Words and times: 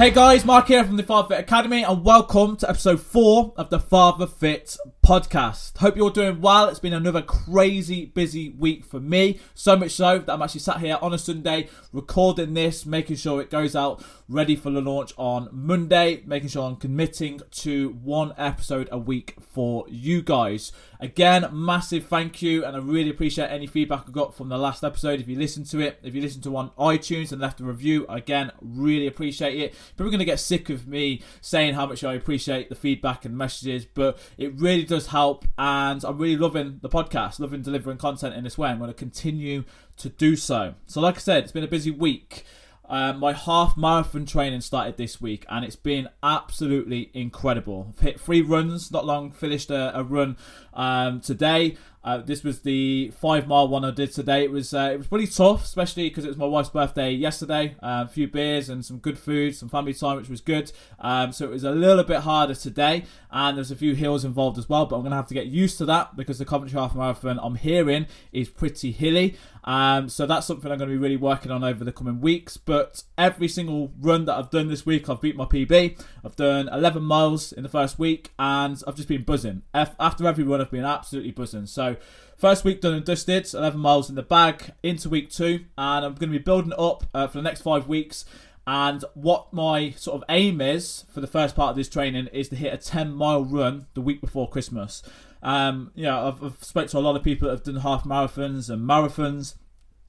Hey 0.00 0.10
guys, 0.10 0.46
Mark 0.46 0.68
here 0.68 0.82
from 0.82 0.96
the 0.96 1.02
Father 1.02 1.28
Fit 1.28 1.40
Academy, 1.40 1.84
and 1.84 2.02
welcome 2.02 2.56
to 2.56 2.70
episode 2.70 3.02
four 3.02 3.52
of 3.58 3.68
the 3.68 3.78
Father 3.78 4.26
Fit 4.26 4.74
podcast. 5.10 5.76
Hope 5.78 5.96
you're 5.96 6.12
doing 6.12 6.40
well. 6.40 6.68
It's 6.68 6.78
been 6.78 6.92
another 6.92 7.20
crazy 7.20 8.06
busy 8.06 8.50
week 8.50 8.84
for 8.84 9.00
me, 9.00 9.40
so 9.56 9.74
much 9.74 9.90
so 9.90 10.20
that 10.20 10.32
I'm 10.32 10.40
actually 10.40 10.60
sat 10.60 10.78
here 10.78 10.98
on 11.02 11.12
a 11.12 11.18
Sunday 11.18 11.68
recording 11.92 12.54
this, 12.54 12.86
making 12.86 13.16
sure 13.16 13.40
it 13.40 13.50
goes 13.50 13.74
out 13.74 14.04
ready 14.28 14.54
for 14.54 14.70
the 14.70 14.80
launch 14.80 15.12
on 15.16 15.48
Monday, 15.50 16.22
making 16.24 16.50
sure 16.50 16.64
I'm 16.64 16.76
committing 16.76 17.40
to 17.50 17.88
one 18.04 18.32
episode 18.38 18.88
a 18.92 18.98
week 18.98 19.34
for 19.40 19.84
you 19.88 20.22
guys. 20.22 20.70
Again, 21.00 21.48
massive 21.50 22.06
thank 22.06 22.40
you, 22.40 22.64
and 22.64 22.76
I 22.76 22.78
really 22.78 23.10
appreciate 23.10 23.48
any 23.48 23.66
feedback 23.66 24.04
I 24.06 24.12
got 24.12 24.36
from 24.36 24.48
the 24.48 24.58
last 24.58 24.84
episode. 24.84 25.18
If 25.18 25.26
you 25.26 25.36
listened 25.36 25.66
to 25.70 25.80
it, 25.80 25.98
if 26.04 26.14
you 26.14 26.20
listened 26.20 26.44
to 26.44 26.56
on 26.56 26.70
iTunes 26.78 27.32
and 27.32 27.40
left 27.40 27.58
a 27.58 27.64
review, 27.64 28.06
again, 28.08 28.52
really 28.60 29.08
appreciate 29.08 29.58
it. 29.58 29.74
People 29.96 30.06
are 30.06 30.10
going 30.10 30.20
to 30.20 30.24
get 30.24 30.38
sick 30.38 30.70
of 30.70 30.86
me 30.86 31.22
saying 31.40 31.74
how 31.74 31.86
much 31.86 32.04
I 32.04 32.14
appreciate 32.14 32.68
the 32.68 32.76
feedback 32.76 33.24
and 33.24 33.36
messages, 33.36 33.84
but 33.84 34.16
it 34.38 34.54
really 34.54 34.84
does 34.84 34.99
help, 35.08 35.46
and 35.58 36.04
I'm 36.04 36.18
really 36.18 36.36
loving 36.36 36.78
the 36.82 36.88
podcast, 36.88 37.40
loving 37.40 37.62
delivering 37.62 37.98
content 37.98 38.34
in 38.34 38.44
this 38.44 38.56
way. 38.56 38.68
I'm 38.68 38.78
going 38.78 38.90
to 38.90 38.94
continue 38.94 39.64
to 39.98 40.08
do 40.08 40.36
so. 40.36 40.74
So, 40.86 41.00
like 41.00 41.16
I 41.16 41.20
said, 41.20 41.42
it's 41.44 41.52
been 41.52 41.64
a 41.64 41.68
busy 41.68 41.90
week. 41.90 42.44
Um, 42.90 43.20
my 43.20 43.32
half 43.32 43.76
marathon 43.76 44.26
training 44.26 44.62
started 44.62 44.96
this 44.96 45.20
week 45.20 45.46
and 45.48 45.64
it's 45.64 45.76
been 45.76 46.08
absolutely 46.24 47.12
incredible. 47.14 47.94
I've 47.94 48.00
hit 48.00 48.20
three 48.20 48.42
runs, 48.42 48.90
not 48.90 49.06
long, 49.06 49.30
finished 49.30 49.70
a, 49.70 49.96
a 49.96 50.02
run 50.02 50.36
um, 50.74 51.20
today. 51.20 51.76
Uh, 52.02 52.18
this 52.18 52.42
was 52.42 52.60
the 52.60 53.12
five 53.20 53.46
mile 53.46 53.68
one 53.68 53.84
I 53.84 53.90
did 53.90 54.12
today. 54.12 54.44
It 54.44 54.50
was 54.50 54.72
uh, 54.72 54.90
it 54.92 54.96
was 54.96 55.06
pretty 55.06 55.26
tough, 55.26 55.64
especially 55.64 56.08
because 56.08 56.24
it 56.24 56.28
was 56.28 56.38
my 56.38 56.46
wife's 56.46 56.70
birthday 56.70 57.12
yesterday. 57.12 57.76
Uh, 57.82 58.04
a 58.06 58.08
few 58.08 58.26
beers 58.26 58.70
and 58.70 58.84
some 58.84 58.98
good 58.98 59.18
food, 59.18 59.54
some 59.54 59.68
family 59.68 59.92
time, 59.92 60.16
which 60.16 60.30
was 60.30 60.40
good. 60.40 60.72
Um, 60.98 61.32
so 61.32 61.44
it 61.44 61.50
was 61.50 61.64
a 61.64 61.70
little 61.70 62.04
bit 62.04 62.20
harder 62.20 62.54
today, 62.54 63.04
and 63.30 63.56
there's 63.56 63.70
a 63.70 63.76
few 63.76 63.94
hills 63.94 64.24
involved 64.24 64.56
as 64.56 64.68
well. 64.68 64.86
But 64.86 64.96
I'm 64.96 65.02
gonna 65.02 65.16
have 65.16 65.26
to 65.26 65.34
get 65.34 65.46
used 65.46 65.76
to 65.78 65.84
that 65.86 66.16
because 66.16 66.38
the 66.38 66.46
Coventry 66.46 66.78
Half 66.78 66.94
Marathon 66.94 67.38
I'm 67.42 67.56
hearing 67.56 68.06
is 68.32 68.48
pretty 68.48 68.92
hilly. 68.92 69.36
Um, 69.64 70.08
so 70.08 70.26
that's 70.26 70.46
something 70.46 70.70
I'm 70.70 70.78
going 70.78 70.90
to 70.90 70.94
be 70.94 71.00
really 71.00 71.16
working 71.16 71.50
on 71.50 71.62
over 71.62 71.84
the 71.84 71.92
coming 71.92 72.20
weeks. 72.20 72.56
But 72.56 73.02
every 73.18 73.48
single 73.48 73.92
run 74.00 74.24
that 74.26 74.36
I've 74.36 74.50
done 74.50 74.68
this 74.68 74.86
week, 74.86 75.08
I've 75.08 75.20
beat 75.20 75.36
my 75.36 75.44
PB. 75.44 76.00
I've 76.24 76.36
done 76.36 76.68
11 76.68 77.02
miles 77.02 77.52
in 77.52 77.62
the 77.62 77.68
first 77.68 77.98
week, 77.98 78.32
and 78.38 78.82
I've 78.86 78.96
just 78.96 79.08
been 79.08 79.24
buzzing. 79.24 79.62
After 79.74 80.26
every 80.26 80.44
run, 80.44 80.60
I've 80.60 80.70
been 80.70 80.84
absolutely 80.84 81.32
buzzing. 81.32 81.66
So 81.66 81.96
first 82.36 82.64
week 82.64 82.80
done 82.80 82.94
and 82.94 83.04
dusted, 83.04 83.52
11 83.52 83.78
miles 83.78 84.08
in 84.08 84.16
the 84.16 84.22
bag 84.22 84.72
into 84.82 85.08
week 85.08 85.30
two, 85.30 85.64
and 85.76 86.04
I'm 86.04 86.14
going 86.14 86.32
to 86.32 86.38
be 86.38 86.38
building 86.38 86.72
up 86.78 87.04
uh, 87.14 87.26
for 87.26 87.38
the 87.38 87.42
next 87.42 87.62
five 87.62 87.86
weeks. 87.86 88.24
And 88.66 89.04
what 89.14 89.52
my 89.52 89.90
sort 89.92 90.22
of 90.22 90.24
aim 90.28 90.60
is 90.60 91.04
for 91.12 91.20
the 91.20 91.26
first 91.26 91.56
part 91.56 91.70
of 91.70 91.76
this 91.76 91.88
training 91.88 92.28
is 92.28 92.48
to 92.50 92.56
hit 92.56 92.72
a 92.72 92.76
10 92.76 93.12
mile 93.12 93.44
run 93.44 93.86
the 93.94 94.00
week 94.00 94.20
before 94.20 94.48
Christmas. 94.48 95.02
Um, 95.42 95.90
you 95.94 96.04
know, 96.04 96.28
I've, 96.28 96.42
I've 96.44 96.64
spoke 96.64 96.88
to 96.88 96.98
a 96.98 97.00
lot 97.00 97.16
of 97.16 97.22
people 97.22 97.48
that 97.48 97.54
have 97.54 97.64
done 97.64 97.82
half 97.82 98.04
marathons 98.04 98.68
and 98.68 98.88
marathons. 98.88 99.54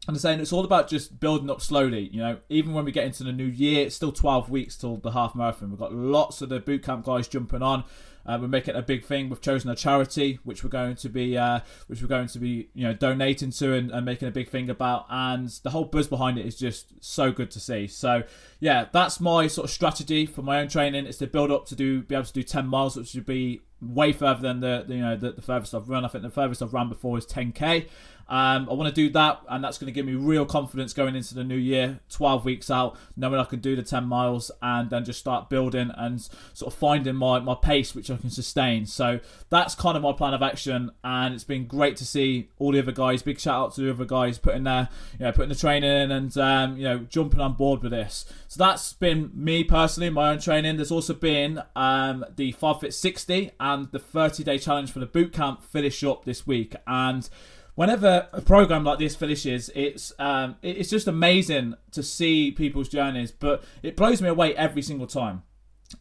And 0.07 0.15
they're 0.15 0.21
saying 0.21 0.39
it's 0.39 0.51
all 0.51 0.65
about 0.65 0.87
just 0.87 1.19
building 1.19 1.49
up 1.49 1.61
slowly. 1.61 2.09
You 2.11 2.19
know, 2.19 2.37
even 2.49 2.73
when 2.73 2.85
we 2.85 2.91
get 2.91 3.05
into 3.05 3.23
the 3.23 3.31
new 3.31 3.45
year, 3.45 3.85
it's 3.85 3.95
still 3.95 4.11
12 4.11 4.49
weeks 4.49 4.75
till 4.75 4.97
the 4.97 5.11
half 5.11 5.35
marathon. 5.35 5.69
We've 5.69 5.79
got 5.79 5.93
lots 5.93 6.41
of 6.41 6.49
the 6.49 6.59
boot 6.59 6.83
camp 6.83 7.05
guys 7.05 7.27
jumping 7.27 7.61
on. 7.61 7.83
Uh, 8.25 8.37
we're 8.41 8.47
making 8.47 8.75
a 8.75 8.81
big 8.81 9.03
thing. 9.03 9.29
We've 9.29 9.41
chosen 9.41 9.69
a 9.69 9.75
charity 9.75 10.39
which 10.43 10.63
we're 10.63 10.69
going 10.69 10.95
to 10.95 11.09
be, 11.09 11.37
uh, 11.37 11.61
which 11.87 12.01
we're 12.01 12.07
going 12.07 12.27
to 12.27 12.39
be, 12.39 12.69
you 12.73 12.83
know, 12.83 12.93
donating 12.93 13.51
to 13.51 13.73
and, 13.73 13.91
and, 13.91 14.05
making 14.05 14.27
a 14.27 14.31
big 14.31 14.49
thing 14.49 14.69
about. 14.69 15.05
And 15.09 15.49
the 15.63 15.71
whole 15.71 15.85
buzz 15.85 16.07
behind 16.07 16.37
it 16.37 16.45
is 16.45 16.57
just 16.57 17.03
so 17.03 17.31
good 17.31 17.51
to 17.51 17.59
see. 17.59 17.87
So 17.87 18.23
yeah, 18.59 18.85
that's 18.91 19.19
my 19.19 19.47
sort 19.47 19.65
of 19.65 19.71
strategy 19.71 20.25
for 20.25 20.41
my 20.41 20.59
own 20.59 20.67
training. 20.67 21.05
Is 21.05 21.17
to 21.17 21.27
build 21.27 21.51
up 21.51 21.65
to 21.67 21.75
do, 21.75 22.01
be 22.01 22.15
able 22.15 22.25
to 22.25 22.33
do 22.33 22.43
10 22.43 22.67
miles, 22.67 22.95
which 22.95 23.13
would 23.15 23.25
be 23.25 23.61
way 23.81 24.13
further 24.13 24.41
than 24.41 24.59
the, 24.59 24.85
the 24.87 24.95
you 24.95 25.01
know 25.01 25.17
the, 25.17 25.31
the 25.31 25.41
furthest 25.41 25.73
I've 25.73 25.89
run. 25.89 26.05
I 26.05 26.07
think 26.07 26.23
the 26.23 26.29
furthest 26.29 26.61
I've 26.61 26.73
run 26.73 26.89
before 26.89 27.17
is 27.17 27.25
10k. 27.25 27.87
Um, 28.31 28.69
I 28.69 28.73
want 28.75 28.87
to 28.87 28.95
do 28.95 29.09
that, 29.09 29.41
and 29.49 29.61
that's 29.61 29.77
going 29.77 29.87
to 29.87 29.91
give 29.91 30.05
me 30.05 30.13
real 30.13 30.45
confidence 30.45 30.93
going 30.93 31.17
into 31.17 31.35
the 31.35 31.43
new 31.43 31.57
year. 31.57 31.99
12 32.11 32.45
weeks 32.45 32.71
out, 32.71 32.97
knowing 33.17 33.37
I 33.37 33.43
can 33.43 33.59
do 33.59 33.75
the 33.75 33.83
10 33.83 34.05
miles, 34.05 34.49
and 34.61 34.89
then 34.89 35.03
just 35.03 35.19
start 35.19 35.49
building 35.49 35.91
and 35.97 36.21
sort 36.53 36.73
of 36.73 36.79
finding 36.79 37.15
my, 37.15 37.39
my 37.39 37.55
pace, 37.55 37.93
which 37.93 38.09
I 38.09 38.15
can 38.15 38.29
sustain. 38.29 38.85
So 38.85 39.19
that's 39.49 39.75
kind 39.75 39.97
of 39.97 40.03
my 40.03 40.13
plan 40.13 40.33
of 40.33 40.41
action, 40.41 40.91
and 41.03 41.35
it's 41.35 41.43
been 41.43 41.67
great 41.67 41.97
to 41.97 42.05
see 42.05 42.47
all 42.57 42.71
the 42.71 42.79
other 42.79 42.93
guys. 42.93 43.21
Big 43.21 43.37
shout 43.37 43.65
out 43.65 43.75
to 43.75 43.81
the 43.81 43.91
other 43.91 44.05
guys 44.05 44.39
putting 44.39 44.63
their, 44.63 44.87
you 45.19 45.25
know, 45.25 45.33
putting 45.33 45.49
the 45.49 45.55
training 45.55 45.91
in 45.91 46.11
and 46.11 46.37
um, 46.37 46.77
you 46.77 46.83
know 46.83 46.99
jumping 46.99 47.41
on 47.41 47.53
board 47.53 47.83
with 47.83 47.91
this. 47.91 48.23
So 48.47 48.63
that's 48.63 48.93
been 48.93 49.31
me 49.33 49.65
personally, 49.65 50.09
my 50.09 50.31
own 50.31 50.39
training. 50.39 50.77
There's 50.77 50.89
also 50.89 51.13
been 51.13 51.61
um, 51.75 52.23
the 52.37 52.53
Father 52.53 52.79
Fit 52.79 52.93
60 52.93 53.51
and 53.59 53.91
the 53.91 53.99
30 53.99 54.45
day 54.45 54.57
challenge 54.57 54.89
for 54.89 54.99
the 54.99 55.05
boot 55.05 55.33
camp 55.33 55.63
finish 55.63 56.01
up 56.05 56.23
this 56.23 56.47
week, 56.47 56.77
and 56.87 57.29
whenever 57.75 58.27
a 58.33 58.41
program 58.41 58.83
like 58.83 58.99
this 58.99 59.15
finishes, 59.15 59.69
it's 59.75 60.13
um, 60.19 60.55
it's 60.61 60.89
just 60.89 61.07
amazing 61.07 61.75
to 61.91 62.03
see 62.03 62.51
people's 62.51 62.89
journeys. 62.89 63.31
But 63.31 63.63
it 63.83 63.95
blows 63.95 64.21
me 64.21 64.29
away 64.29 64.55
every 64.55 64.81
single 64.81 65.07
time 65.07 65.43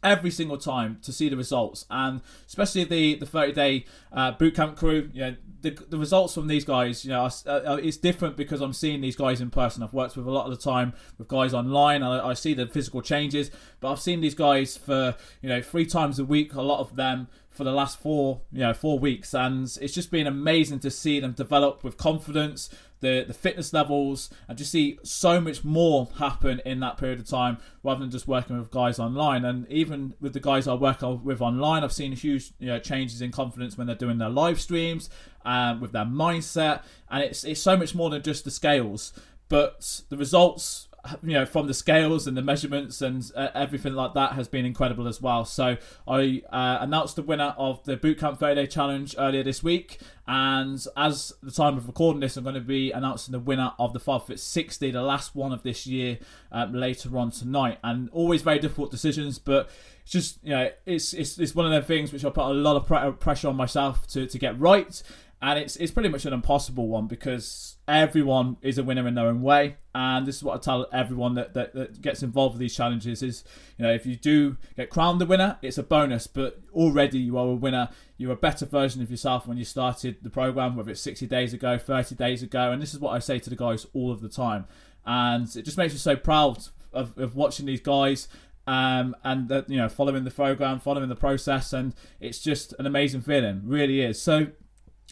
every 0.03 0.31
single 0.31 0.57
time 0.57 0.99
to 1.03 1.11
see 1.11 1.29
the 1.29 1.37
results. 1.37 1.85
And 1.89 2.21
especially 2.47 2.83
the 2.83 3.15
the 3.15 3.25
30 3.25 3.53
day 3.53 3.85
uh, 4.11 4.33
bootcamp 4.33 4.75
crew 4.75 5.09
you 5.13 5.21
know 5.21 5.35
the, 5.61 5.71
the 5.89 5.97
results 5.97 6.33
from 6.33 6.47
these 6.47 6.65
guys 6.65 7.05
you 7.05 7.11
know 7.11 7.29
uh, 7.45 7.77
it's 7.81 7.97
different 7.97 8.35
because 8.35 8.61
i'm 8.61 8.73
seeing 8.73 9.01
these 9.01 9.15
guys 9.15 9.41
in 9.41 9.49
person. 9.49 9.83
I've 9.83 9.93
worked 9.93 10.17
with 10.17 10.25
a 10.25 10.31
lot 10.31 10.45
of 10.45 10.51
the 10.51 10.61
time 10.61 10.93
with 11.17 11.27
guys 11.27 11.53
online. 11.53 12.03
I, 12.03 12.29
I 12.29 12.33
see 12.33 12.53
the 12.53 12.67
physical 12.67 13.01
changes 13.01 13.51
but 13.79 13.91
i've 13.91 13.99
seen 13.99 14.21
these 14.21 14.35
guys 14.35 14.77
for 14.77 15.15
you 15.41 15.49
know 15.49 15.61
three 15.61 15.85
times 15.85 16.19
a 16.19 16.25
week 16.25 16.53
a 16.53 16.61
lot 16.61 16.79
of 16.79 16.95
them 16.95 17.27
for 17.51 17.65
the 17.65 17.71
last 17.71 17.99
four, 17.99 18.41
you 18.51 18.61
know, 18.61 18.73
four 18.73 18.97
weeks, 18.97 19.33
and 19.33 19.63
it's 19.81 19.93
just 19.93 20.09
been 20.09 20.25
amazing 20.25 20.79
to 20.79 20.89
see 20.89 21.19
them 21.19 21.33
develop 21.33 21.83
with 21.83 21.97
confidence, 21.97 22.69
the 23.01 23.25
the 23.27 23.33
fitness 23.33 23.73
levels, 23.73 24.29
and 24.47 24.57
just 24.57 24.71
see 24.71 24.97
so 25.03 25.41
much 25.41 25.63
more 25.63 26.09
happen 26.17 26.61
in 26.65 26.79
that 26.79 26.97
period 26.97 27.19
of 27.19 27.27
time 27.27 27.57
rather 27.83 27.99
than 27.99 28.09
just 28.09 28.27
working 28.27 28.57
with 28.57 28.71
guys 28.71 28.99
online. 28.99 29.43
And 29.43 29.69
even 29.69 30.13
with 30.21 30.33
the 30.33 30.39
guys 30.39 30.67
I 30.67 30.73
work 30.75 31.01
with 31.01 31.41
online, 31.41 31.83
I've 31.83 31.91
seen 31.91 32.13
huge 32.13 32.51
you 32.59 32.67
know, 32.67 32.79
changes 32.79 33.21
in 33.21 33.31
confidence 33.31 33.77
when 33.77 33.87
they're 33.87 33.95
doing 33.95 34.17
their 34.17 34.29
live 34.29 34.61
streams, 34.61 35.09
um, 35.43 35.81
with 35.81 35.91
their 35.91 36.05
mindset, 36.05 36.83
and 37.09 37.23
it's 37.23 37.43
it's 37.43 37.61
so 37.61 37.75
much 37.75 37.93
more 37.93 38.09
than 38.09 38.21
just 38.21 38.45
the 38.45 38.51
scales, 38.51 39.13
but 39.49 40.01
the 40.09 40.17
results 40.17 40.87
you 41.23 41.33
know 41.33 41.45
from 41.45 41.67
the 41.67 41.73
scales 41.73 42.27
and 42.27 42.37
the 42.37 42.41
measurements 42.41 43.01
and 43.01 43.31
uh, 43.35 43.49
everything 43.55 43.93
like 43.93 44.13
that 44.13 44.33
has 44.33 44.47
been 44.47 44.65
incredible 44.65 45.07
as 45.07 45.21
well. 45.21 45.45
So 45.45 45.77
I 46.07 46.41
uh, 46.51 46.77
announced 46.81 47.15
the 47.15 47.23
winner 47.23 47.55
of 47.57 47.83
the 47.85 47.97
Bootcamp 47.97 48.39
30 48.39 48.67
Challenge 48.67 49.15
earlier 49.17 49.43
this 49.43 49.63
week, 49.63 49.99
and 50.27 50.83
as 50.95 51.33
the 51.41 51.51
time 51.51 51.77
of 51.77 51.87
recording 51.87 52.19
this, 52.19 52.37
I'm 52.37 52.43
going 52.43 52.55
to 52.55 52.61
be 52.61 52.91
announcing 52.91 53.31
the 53.31 53.39
winner 53.39 53.73
of 53.79 53.93
the 53.93 53.99
Father 53.99 54.25
Fit 54.25 54.39
60, 54.39 54.91
the 54.91 55.01
last 55.01 55.35
one 55.35 55.51
of 55.51 55.63
this 55.63 55.87
year, 55.87 56.19
um, 56.51 56.73
later 56.73 57.17
on 57.17 57.31
tonight. 57.31 57.79
And 57.83 58.09
always 58.11 58.41
very 58.41 58.59
difficult 58.59 58.91
decisions, 58.91 59.39
but 59.39 59.69
it's 60.03 60.11
just 60.11 60.39
you 60.43 60.51
know 60.51 60.69
it's 60.85 61.13
it's, 61.13 61.37
it's 61.37 61.55
one 61.55 61.65
of 61.65 61.71
the 61.71 61.85
things 61.85 62.13
which 62.13 62.25
I 62.25 62.29
put 62.29 62.45
a 62.45 62.53
lot 62.53 62.75
of 62.75 63.19
pressure 63.19 63.47
on 63.47 63.55
myself 63.55 64.07
to 64.07 64.27
to 64.27 64.39
get 64.39 64.59
right 64.59 65.01
and 65.41 65.59
it's 65.59 65.75
it's 65.77 65.91
pretty 65.91 66.09
much 66.09 66.25
an 66.25 66.33
impossible 66.33 66.87
one 66.87 67.07
because 67.07 67.70
everyone 67.91 68.55
is 68.61 68.77
a 68.77 68.83
winner 68.83 69.07
in 69.07 69.15
their 69.15 69.27
own 69.27 69.41
way. 69.41 69.75
And 69.93 70.25
this 70.25 70.37
is 70.37 70.43
what 70.43 70.55
i 70.55 70.57
tell 70.57 70.87
everyone 70.93 71.35
that, 71.35 71.53
that, 71.53 71.73
that, 71.73 72.01
gets 72.01 72.23
involved 72.23 72.55
with 72.55 72.61
these 72.61 72.73
challenges 72.73 73.21
is 73.21 73.43
you 73.77 73.83
know 73.83 73.91
if 73.91 74.05
you 74.05 74.15
do 74.15 74.55
get 74.77 74.89
crowned 74.89 75.19
the 75.19 75.25
winner 75.25 75.57
it's 75.61 75.77
a 75.77 75.83
bonus 75.83 76.27
but 76.27 76.61
already 76.73 77.19
you 77.19 77.37
are 77.37 77.47
a 77.47 77.53
winner. 77.53 77.89
You're 78.17 78.31
a 78.31 78.37
better 78.37 78.65
version 78.65 79.01
of 79.01 79.11
yourself 79.11 79.47
when 79.47 79.57
you 79.57 79.65
started 79.65 80.17
the 80.21 80.29
program 80.29 80.77
whether 80.77 80.91
it's 80.91 81.01
60 81.01 81.27
days 81.27 81.53
ago 81.53 81.77
30 81.77 82.15
days 82.15 82.41
ago. 82.41 82.71
And 82.71 82.81
this 82.81 82.93
is 82.93 82.99
what 82.99 83.11
i 83.11 83.19
say 83.19 83.39
to 83.39 83.49
the 83.49 83.55
guys 83.57 83.85
all 83.93 84.11
of 84.11 84.21
the 84.21 84.29
time. 84.29 84.65
And 85.05 85.53
it 85.55 85.63
just 85.63 85.77
makes 85.77 85.93
me 85.93 85.99
so 85.99 86.15
proud 86.15 86.63
of, 86.93 87.17
of 87.17 87.35
watching 87.35 87.65
these 87.65 87.81
guys 87.81 88.29
um, 88.67 89.15
and 89.23 89.49
that 89.49 89.69
you 89.69 89.77
know 89.77 89.89
following 89.89 90.23
the 90.23 90.31
program 90.31 90.79
following 90.79 91.09
the 91.09 91.15
process. 91.15 91.73
And 91.73 91.93
it's 92.21 92.39
just 92.39 92.73
an 92.79 92.85
amazing 92.85 93.21
feeling. 93.21 93.63
Really 93.65 94.01
is. 94.01 94.21
So 94.21 94.47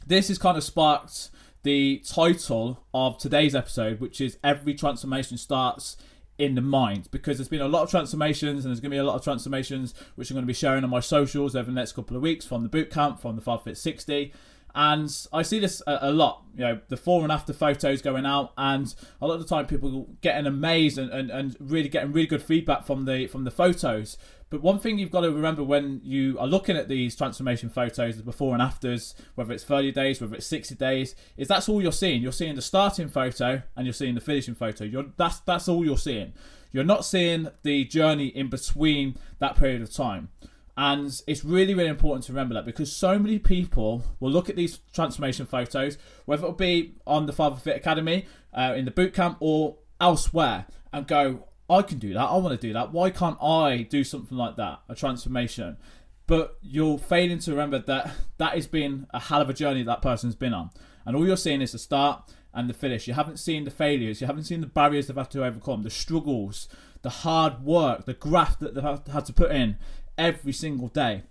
this 0.07 0.29
has 0.29 0.37
kind 0.37 0.57
of 0.57 0.63
sparked 0.63 1.31
the 1.63 2.03
title 2.07 2.83
of 2.93 3.17
today's 3.17 3.55
episode, 3.55 3.99
which 3.99 4.21
is 4.21 4.37
Every 4.43 4.73
Transformation 4.73 5.37
Starts 5.37 5.97
in 6.37 6.55
the 6.55 6.61
Mind, 6.61 7.09
because 7.11 7.37
there's 7.37 7.49
been 7.49 7.61
a 7.61 7.67
lot 7.67 7.83
of 7.83 7.89
transformations 7.89 8.63
and 8.63 8.71
there's 8.71 8.79
going 8.79 8.91
to 8.91 8.95
be 8.95 8.99
a 8.99 9.03
lot 9.03 9.15
of 9.15 9.23
transformations 9.23 9.93
which 10.15 10.29
I'm 10.29 10.35
going 10.35 10.43
to 10.43 10.47
be 10.47 10.53
sharing 10.53 10.83
on 10.83 10.89
my 10.89 11.01
socials 11.01 11.55
over 11.55 11.65
the 11.65 11.75
next 11.75 11.91
couple 11.91 12.15
of 12.15 12.23
weeks 12.23 12.45
from 12.45 12.63
the 12.63 12.69
bootcamp, 12.69 13.19
from 13.19 13.35
the 13.35 13.41
Father 13.41 13.63
Fit 13.63 13.77
60. 13.77 14.33
And 14.75 15.27
I 15.33 15.41
see 15.41 15.59
this 15.59 15.81
a, 15.87 15.99
a, 16.03 16.11
lot, 16.11 16.43
you 16.55 16.61
know, 16.61 16.79
the 16.87 16.95
before 16.95 17.23
and 17.23 17.31
after 17.31 17.53
photos 17.53 18.01
going 18.01 18.25
out, 18.25 18.53
and 18.57 18.93
a 19.19 19.27
lot 19.27 19.33
of 19.33 19.41
the 19.41 19.47
time 19.47 19.65
people 19.65 20.07
getting 20.21 20.45
amazed 20.45 20.97
and, 20.97 21.11
and, 21.11 21.31
and 21.31 21.57
really 21.59 21.89
getting 21.89 22.11
really 22.11 22.27
good 22.27 22.43
feedback 22.43 22.85
from 22.85 23.05
the 23.05 23.25
from 23.27 23.45
the 23.45 23.51
photos. 23.51 24.17
But 24.49 24.61
one 24.61 24.79
thing 24.79 24.97
you've 24.97 25.11
got 25.11 25.21
to 25.21 25.31
remember 25.31 25.63
when 25.63 26.01
you 26.03 26.39
are 26.39 26.47
looking 26.47 26.75
at 26.75 26.87
these 26.87 27.15
transformation 27.15 27.69
photos, 27.69 28.17
the 28.17 28.23
before 28.23 28.53
and 28.53 28.61
afters, 28.61 29.13
whether 29.35 29.53
it's 29.53 29.63
30 29.63 29.91
days, 29.91 30.19
whether 30.19 30.35
it's 30.35 30.47
60 30.47 30.73
days, 30.75 31.15
is 31.37 31.47
that's 31.47 31.69
all 31.69 31.81
you're 31.81 31.91
seeing. 31.91 32.21
You're 32.21 32.31
seeing 32.31 32.55
the 32.55 32.61
starting 32.61 33.09
photo 33.09 33.61
and 33.75 33.85
you're 33.85 33.93
seeing 33.93 34.15
the 34.15 34.21
finishing 34.21 34.55
photo. 34.55 34.85
You're, 34.85 35.05
that's 35.17 35.39
that's 35.41 35.67
all 35.67 35.85
you're 35.85 35.97
seeing. 35.97 36.33
You're 36.71 36.83
not 36.83 37.05
seeing 37.05 37.49
the 37.63 37.85
journey 37.85 38.27
in 38.27 38.49
between 38.49 39.17
that 39.39 39.55
period 39.55 39.81
of 39.81 39.93
time. 39.93 40.29
And 40.77 41.21
it's 41.27 41.43
really, 41.43 41.73
really 41.73 41.89
important 41.89 42.23
to 42.25 42.31
remember 42.31 42.53
that 42.53 42.65
because 42.65 42.89
so 42.91 43.19
many 43.19 43.37
people 43.37 44.03
will 44.21 44.31
look 44.31 44.49
at 44.49 44.55
these 44.55 44.79
transformation 44.93 45.45
photos, 45.45 45.97
whether 46.25 46.47
it 46.47 46.57
be 46.57 46.95
on 47.05 47.25
the 47.25 47.33
Father 47.33 47.57
Fit 47.57 47.75
Academy, 47.75 48.25
uh, 48.53 48.73
in 48.77 48.85
the 48.85 48.91
boot 48.91 49.13
camp, 49.13 49.37
or 49.41 49.75
elsewhere, 49.99 50.67
and 50.93 51.05
go, 51.05 51.48
I 51.69 51.81
can 51.83 51.99
do 51.99 52.13
that. 52.13 52.21
I 52.21 52.35
want 52.37 52.59
to 52.59 52.67
do 52.67 52.73
that. 52.73 52.91
Why 52.91 53.09
can't 53.09 53.41
I 53.41 53.83
do 53.83 54.03
something 54.03 54.37
like 54.37 54.55
that? 54.55 54.79
A 54.89 54.95
transformation. 54.95 55.77
But 56.25 56.57
you're 56.61 56.97
failing 56.97 57.39
to 57.39 57.51
remember 57.51 57.79
that 57.79 58.11
that 58.37 58.53
has 58.53 58.67
been 58.67 59.07
a 59.11 59.19
hell 59.19 59.41
of 59.41 59.49
a 59.49 59.53
journey 59.53 59.83
that 59.83 60.01
person's 60.01 60.35
been 60.35 60.53
on. 60.53 60.71
And 61.05 61.15
all 61.15 61.25
you're 61.25 61.37
seeing 61.37 61.61
is 61.61 61.71
the 61.71 61.79
start 61.79 62.31
and 62.53 62.69
the 62.69 62.73
finish. 62.73 63.07
You 63.07 63.13
haven't 63.13 63.37
seen 63.37 63.63
the 63.63 63.71
failures. 63.71 64.21
You 64.21 64.27
haven't 64.27 64.43
seen 64.43 64.61
the 64.61 64.67
barriers 64.67 65.07
they've 65.07 65.17
had 65.17 65.31
to 65.31 65.45
overcome, 65.45 65.83
the 65.83 65.89
struggles, 65.89 66.67
the 67.01 67.09
hard 67.09 67.63
work, 67.63 68.05
the 68.05 68.13
graft 68.13 68.59
that 68.59 68.75
they've 68.75 68.83
had 68.83 69.25
to 69.25 69.33
put 69.33 69.51
in 69.51 69.77
every 70.17 70.53
single 70.53 70.87
day. 70.87 71.23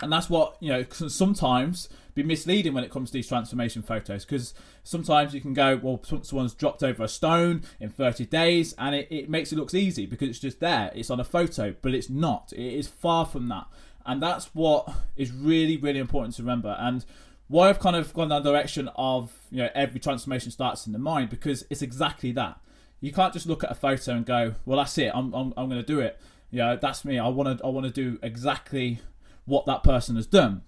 And 0.00 0.12
that's 0.12 0.30
what, 0.30 0.56
you 0.60 0.68
know, 0.68 0.84
sometimes 0.90 1.88
be 2.18 2.26
misleading 2.28 2.74
when 2.74 2.84
it 2.84 2.90
comes 2.90 3.10
to 3.10 3.14
these 3.14 3.28
transformation 3.28 3.82
photos 3.82 4.24
because 4.24 4.54
sometimes 4.82 5.34
you 5.34 5.40
can 5.40 5.54
go, 5.54 5.78
well, 5.82 6.02
someone's 6.22 6.54
dropped 6.54 6.82
over 6.82 7.04
a 7.04 7.08
stone 7.08 7.62
in 7.80 7.88
30 7.88 8.26
days 8.26 8.74
and 8.78 8.94
it, 8.94 9.08
it 9.10 9.30
makes 9.30 9.52
it 9.52 9.56
look 9.56 9.72
easy 9.72 10.06
because 10.06 10.28
it's 10.28 10.38
just 10.38 10.60
there. 10.60 10.90
It's 10.94 11.10
on 11.10 11.20
a 11.20 11.24
photo, 11.24 11.74
but 11.80 11.94
it's 11.94 12.10
not. 12.10 12.52
It 12.52 12.74
is 12.74 12.88
far 12.88 13.26
from 13.26 13.48
that. 13.48 13.66
And 14.04 14.22
that's 14.22 14.46
what 14.54 14.88
is 15.16 15.32
really, 15.32 15.76
really 15.76 15.98
important 15.98 16.34
to 16.36 16.42
remember. 16.42 16.76
And 16.78 17.04
why 17.48 17.68
I've 17.68 17.80
kind 17.80 17.96
of 17.96 18.12
gone 18.12 18.28
that 18.28 18.42
direction 18.42 18.88
of 18.94 19.32
you 19.50 19.58
know 19.58 19.70
every 19.74 19.98
transformation 19.98 20.50
starts 20.50 20.86
in 20.86 20.92
the 20.92 20.98
mind 20.98 21.30
because 21.30 21.64
it's 21.70 21.82
exactly 21.82 22.32
that. 22.32 22.60
You 23.00 23.12
can't 23.12 23.32
just 23.32 23.46
look 23.46 23.64
at 23.64 23.70
a 23.70 23.74
photo 23.74 24.12
and 24.12 24.26
go, 24.26 24.54
well, 24.64 24.78
that's 24.78 24.96
it. 24.98 25.10
I'm 25.14 25.32
I'm, 25.34 25.54
I'm 25.56 25.68
going 25.68 25.80
to 25.80 25.86
do 25.86 26.00
it. 26.00 26.20
You 26.50 26.58
know, 26.58 26.76
that's 26.76 27.04
me. 27.04 27.18
I 27.18 27.28
want 27.28 27.58
to 27.58 27.64
I 27.64 27.68
want 27.68 27.86
to 27.86 27.92
do 27.92 28.18
exactly 28.22 29.00
what 29.44 29.66
that 29.66 29.82
person 29.82 30.16
has 30.16 30.26
done, 30.26 30.62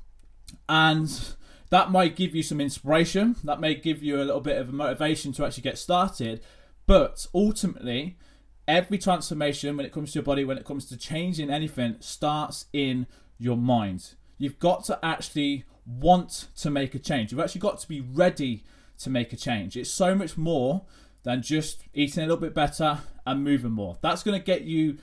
and 0.69 1.35
that 1.71 1.91
might 1.91 2.17
give 2.17 2.35
you 2.35 2.43
some 2.43 2.61
inspiration. 2.61 3.37
That 3.45 3.61
may 3.61 3.75
give 3.75 4.03
you 4.03 4.17
a 4.17 4.25
little 4.25 4.41
bit 4.41 4.59
of 4.59 4.73
motivation 4.73 5.33
to 5.33 5.47
actually 5.47 5.63
get 5.63 5.79
started. 5.79 6.43
But 6.87 7.27
ultimately, 7.35 8.19
every 8.67 8.99
transformation 8.99 9.77
when 9.77 9.87
it 9.87 9.93
comes 9.93 10.13
to 10.13 10.19
your 10.19 10.25
body, 10.25 10.45
when 10.45 10.59
it 10.59 10.65
comes 10.65 10.85
to 10.87 10.97
changing 10.97 11.51
anything, 11.51 11.97
starts 12.01 12.67
in 12.73 13.07
your 13.39 13.57
mind. 13.57 14.15
You've 14.37 14.59
got 14.59 14.85
to 14.85 14.99
actually 15.03 15.65
want 15.87 16.49
to 16.57 16.71
make 16.71 16.95
a 16.95 16.99
change. 16.99 17.31
You've 17.31 17.41
actually 17.41 17.61
got 17.61 17.79
to 17.81 17.89
be 17.89 18.01
ready 18.01 18.65
to 18.99 19.11
make 19.11 19.33
a 19.33 19.37
change. 19.37 19.77
It's 19.77 19.91
so 19.91 20.15
much 20.15 20.37
more 20.37 20.87
than 21.23 21.43
just 21.43 21.85
eating 21.95 22.25
a 22.25 22.27
little 22.27 22.41
bit 22.41 22.55
better 22.55 23.01
and 23.27 23.45
moving 23.45 23.73
more. 23.73 23.99
That's 24.01 24.23
going 24.23 24.39
to 24.39 24.45
get 24.45 24.63
you 24.63 24.99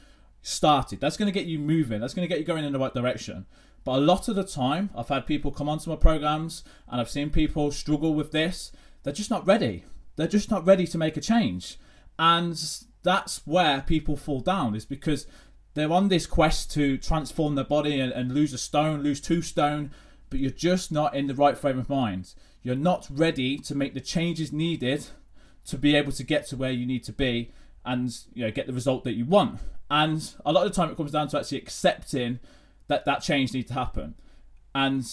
started. 0.47 0.99
That's 0.99 1.17
going 1.17 1.31
to 1.31 1.37
get 1.37 1.47
you 1.47 1.59
moving. 1.59 1.99
That's 1.99 2.13
going 2.13 2.27
to 2.27 2.29
get 2.29 2.39
you 2.39 2.45
going 2.45 2.63
in 2.63 2.73
the 2.73 2.79
right 2.79 2.93
direction. 2.93 3.45
But 3.83 3.99
a 3.99 4.01
lot 4.01 4.27
of 4.27 4.35
the 4.35 4.43
time, 4.43 4.89
I've 4.95 5.09
had 5.09 5.25
people 5.25 5.51
come 5.51 5.69
onto 5.69 5.89
my 5.89 5.95
programs 5.95 6.63
and 6.89 6.99
I've 6.99 7.09
seen 7.09 7.29
people 7.29 7.71
struggle 7.71 8.13
with 8.13 8.31
this. 8.31 8.71
They're 9.03 9.13
just 9.13 9.29
not 9.29 9.45
ready. 9.45 9.85
They're 10.15 10.27
just 10.27 10.49
not 10.49 10.65
ready 10.65 10.87
to 10.87 10.97
make 10.97 11.17
a 11.17 11.21
change. 11.21 11.77
And 12.17 12.59
that's 13.03 13.45
where 13.45 13.81
people 13.81 14.17
fall 14.17 14.41
down, 14.41 14.75
is 14.75 14.85
because 14.85 15.27
they're 15.73 15.91
on 15.91 16.07
this 16.07 16.25
quest 16.25 16.71
to 16.71 16.97
transform 16.97 17.55
their 17.55 17.63
body 17.63 17.99
and, 17.99 18.11
and 18.11 18.33
lose 18.33 18.53
a 18.53 18.57
stone, 18.57 19.03
lose 19.03 19.21
two 19.21 19.41
stone, 19.41 19.91
but 20.29 20.39
you're 20.39 20.51
just 20.51 20.91
not 20.91 21.15
in 21.15 21.27
the 21.27 21.35
right 21.35 21.57
frame 21.57 21.79
of 21.79 21.89
mind. 21.89 22.33
You're 22.63 22.75
not 22.75 23.07
ready 23.09 23.57
to 23.59 23.75
make 23.75 23.93
the 23.93 24.01
changes 24.01 24.51
needed 24.51 25.05
to 25.67 25.77
be 25.77 25.95
able 25.95 26.11
to 26.13 26.23
get 26.23 26.47
to 26.47 26.57
where 26.57 26.71
you 26.71 26.85
need 26.85 27.03
to 27.03 27.13
be 27.13 27.51
and 27.87 28.15
you 28.33 28.43
know 28.43 28.51
get 28.51 28.67
the 28.67 28.73
result 28.73 29.03
that 29.05 29.13
you 29.13 29.25
want. 29.25 29.59
And 29.89 30.33
a 30.45 30.51
lot 30.51 30.65
of 30.65 30.71
the 30.71 30.75
time 30.75 30.91
it 30.91 30.97
comes 30.97 31.13
down 31.13 31.29
to 31.29 31.39
actually 31.39 31.59
accepting 31.59 32.39
that 32.87 33.05
that 33.05 33.21
change 33.21 33.53
needs 33.53 33.69
to 33.69 33.73
happen. 33.73 34.15
And 34.75 35.03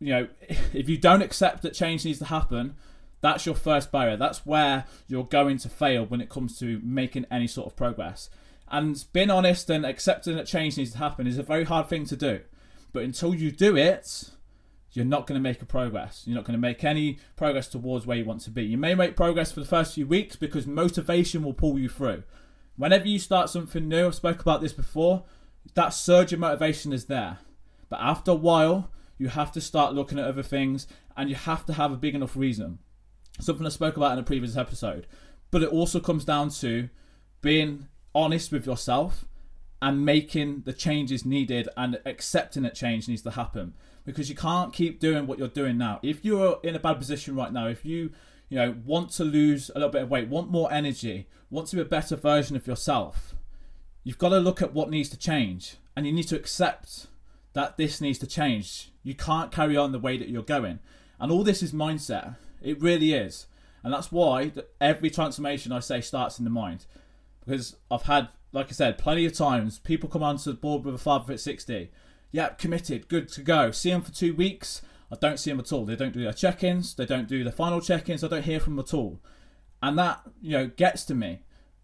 you 0.00 0.12
know, 0.12 0.28
if 0.72 0.88
you 0.88 0.98
don't 0.98 1.22
accept 1.22 1.62
that 1.62 1.74
change 1.74 2.04
needs 2.04 2.18
to 2.18 2.24
happen, 2.24 2.74
that's 3.20 3.46
your 3.46 3.54
first 3.54 3.92
barrier. 3.92 4.16
That's 4.16 4.44
where 4.44 4.86
you're 5.06 5.24
going 5.24 5.58
to 5.58 5.68
fail 5.68 6.04
when 6.04 6.20
it 6.20 6.28
comes 6.28 6.58
to 6.58 6.80
making 6.82 7.26
any 7.30 7.46
sort 7.46 7.68
of 7.68 7.76
progress. 7.76 8.30
And 8.68 9.04
being 9.12 9.30
honest 9.30 9.68
and 9.68 9.84
accepting 9.84 10.34
that 10.36 10.46
change 10.46 10.78
needs 10.78 10.92
to 10.92 10.98
happen 10.98 11.26
is 11.26 11.38
a 11.38 11.42
very 11.42 11.64
hard 11.64 11.88
thing 11.88 12.06
to 12.06 12.16
do. 12.16 12.40
But 12.92 13.04
until 13.04 13.34
you 13.34 13.52
do 13.52 13.76
it, 13.76 14.30
you're 14.92 15.04
not 15.04 15.26
going 15.26 15.38
to 15.38 15.42
make 15.42 15.62
a 15.62 15.66
progress. 15.66 16.24
You're 16.26 16.36
not 16.36 16.44
going 16.44 16.56
to 16.56 16.60
make 16.60 16.84
any 16.84 17.18
progress 17.36 17.68
towards 17.68 18.06
where 18.06 18.18
you 18.18 18.24
want 18.24 18.42
to 18.42 18.50
be. 18.50 18.64
You 18.64 18.76
may 18.76 18.94
make 18.94 19.16
progress 19.16 19.50
for 19.50 19.60
the 19.60 19.66
first 19.66 19.94
few 19.94 20.06
weeks 20.06 20.36
because 20.36 20.66
motivation 20.66 21.42
will 21.42 21.54
pull 21.54 21.78
you 21.78 21.88
through. 21.88 22.24
Whenever 22.76 23.08
you 23.08 23.18
start 23.18 23.48
something 23.48 23.88
new, 23.88 24.08
I 24.08 24.10
spoke 24.10 24.40
about 24.40 24.60
this 24.60 24.72
before, 24.72 25.24
that 25.74 25.90
surge 25.90 26.32
of 26.32 26.40
motivation 26.40 26.92
is 26.92 27.06
there. 27.06 27.38
But 27.88 28.00
after 28.00 28.32
a 28.32 28.36
while, 28.36 28.90
you 29.16 29.28
have 29.28 29.52
to 29.52 29.60
start 29.60 29.94
looking 29.94 30.18
at 30.18 30.26
other 30.26 30.42
things 30.42 30.86
and 31.16 31.30
you 31.30 31.36
have 31.36 31.64
to 31.66 31.72
have 31.74 31.92
a 31.92 31.96
big 31.96 32.14
enough 32.14 32.36
reason. 32.36 32.78
Something 33.40 33.66
I 33.66 33.70
spoke 33.70 33.96
about 33.96 34.12
in 34.12 34.18
a 34.18 34.24
previous 34.24 34.56
episode. 34.56 35.06
But 35.50 35.62
it 35.62 35.70
also 35.70 36.00
comes 36.00 36.24
down 36.24 36.50
to 36.50 36.90
being 37.40 37.88
honest 38.14 38.52
with 38.52 38.66
yourself 38.66 39.24
and 39.80 40.04
making 40.04 40.62
the 40.64 40.72
changes 40.72 41.24
needed 41.24 41.68
and 41.76 41.98
accepting 42.04 42.62
that 42.64 42.74
change 42.74 43.08
needs 43.08 43.22
to 43.22 43.32
happen 43.32 43.74
because 44.04 44.28
you 44.28 44.36
can't 44.36 44.72
keep 44.72 45.00
doing 45.00 45.26
what 45.26 45.38
you're 45.38 45.48
doing 45.48 45.78
now. 45.78 46.00
If 46.02 46.24
you're 46.24 46.58
in 46.62 46.74
a 46.74 46.80
bad 46.80 46.98
position 46.98 47.34
right 47.34 47.52
now, 47.52 47.68
if 47.68 47.84
you 47.84 48.10
you 48.48 48.58
know 48.58 48.74
want 48.84 49.10
to 49.12 49.24
lose 49.24 49.70
a 49.70 49.78
little 49.78 49.90
bit 49.90 50.02
of 50.02 50.10
weight, 50.10 50.28
want 50.28 50.50
more 50.50 50.72
energy, 50.72 51.28
want 51.50 51.68
to 51.68 51.76
be 51.76 51.82
a 51.82 51.86
better 51.86 52.16
version 52.16 52.56
of 52.56 52.66
yourself, 52.66 53.34
you've 54.04 54.18
got 54.18 54.30
to 54.30 54.38
look 54.38 54.62
at 54.62 54.74
what 54.74 54.90
needs 54.90 55.08
to 55.10 55.18
change 55.18 55.76
and 55.96 56.06
you 56.06 56.12
need 56.12 56.28
to 56.28 56.36
accept 56.36 57.06
that 57.52 57.76
this 57.76 58.00
needs 58.00 58.18
to 58.18 58.26
change. 58.26 58.90
You 59.02 59.14
can't 59.14 59.52
carry 59.52 59.76
on 59.76 59.92
the 59.92 59.98
way 59.98 60.16
that 60.16 60.28
you're 60.28 60.42
going. 60.42 60.78
And 61.20 61.30
all 61.30 61.44
this 61.44 61.62
is 61.62 61.72
mindset. 61.72 62.36
It 62.62 62.80
really 62.80 63.12
is. 63.12 63.46
And 63.82 63.92
that's 63.92 64.10
why 64.10 64.52
every 64.80 65.10
transformation 65.10 65.72
I 65.72 65.80
say 65.80 66.00
starts 66.00 66.38
in 66.38 66.44
the 66.44 66.50
mind. 66.50 66.86
Because 67.44 67.76
I've 67.90 68.02
had, 68.02 68.28
like 68.52 68.68
I 68.68 68.72
said, 68.72 68.98
plenty 68.98 69.26
of 69.26 69.34
times 69.34 69.78
people 69.80 70.08
come 70.08 70.22
onto 70.22 70.50
the 70.50 70.56
board 70.56 70.84
with 70.84 70.94
a 70.94 70.98
Father 70.98 71.24
Fit 71.26 71.40
60 71.40 71.90
Yep, 72.32 72.58
committed, 72.58 73.08
good 73.08 73.28
to 73.28 73.42
go. 73.42 73.70
See 73.70 73.90
them 73.90 74.00
for 74.00 74.10
two 74.10 74.34
weeks. 74.34 74.80
I 75.12 75.16
don't 75.20 75.38
see 75.38 75.50
them 75.50 75.60
at 75.60 75.70
all. 75.70 75.84
They 75.84 75.96
don't 75.96 76.14
do 76.14 76.22
their 76.22 76.32
check-ins. 76.32 76.94
They 76.94 77.04
don't 77.04 77.28
do 77.28 77.44
the 77.44 77.52
final 77.52 77.82
check-ins. 77.82 78.24
I 78.24 78.28
don't 78.28 78.44
hear 78.44 78.58
from 78.58 78.76
them 78.76 78.84
at 78.86 78.94
all, 78.94 79.20
and 79.82 79.98
that 79.98 80.22
you 80.40 80.52
know 80.52 80.66
gets 80.68 81.04
to 81.04 81.14
me. 81.14 81.40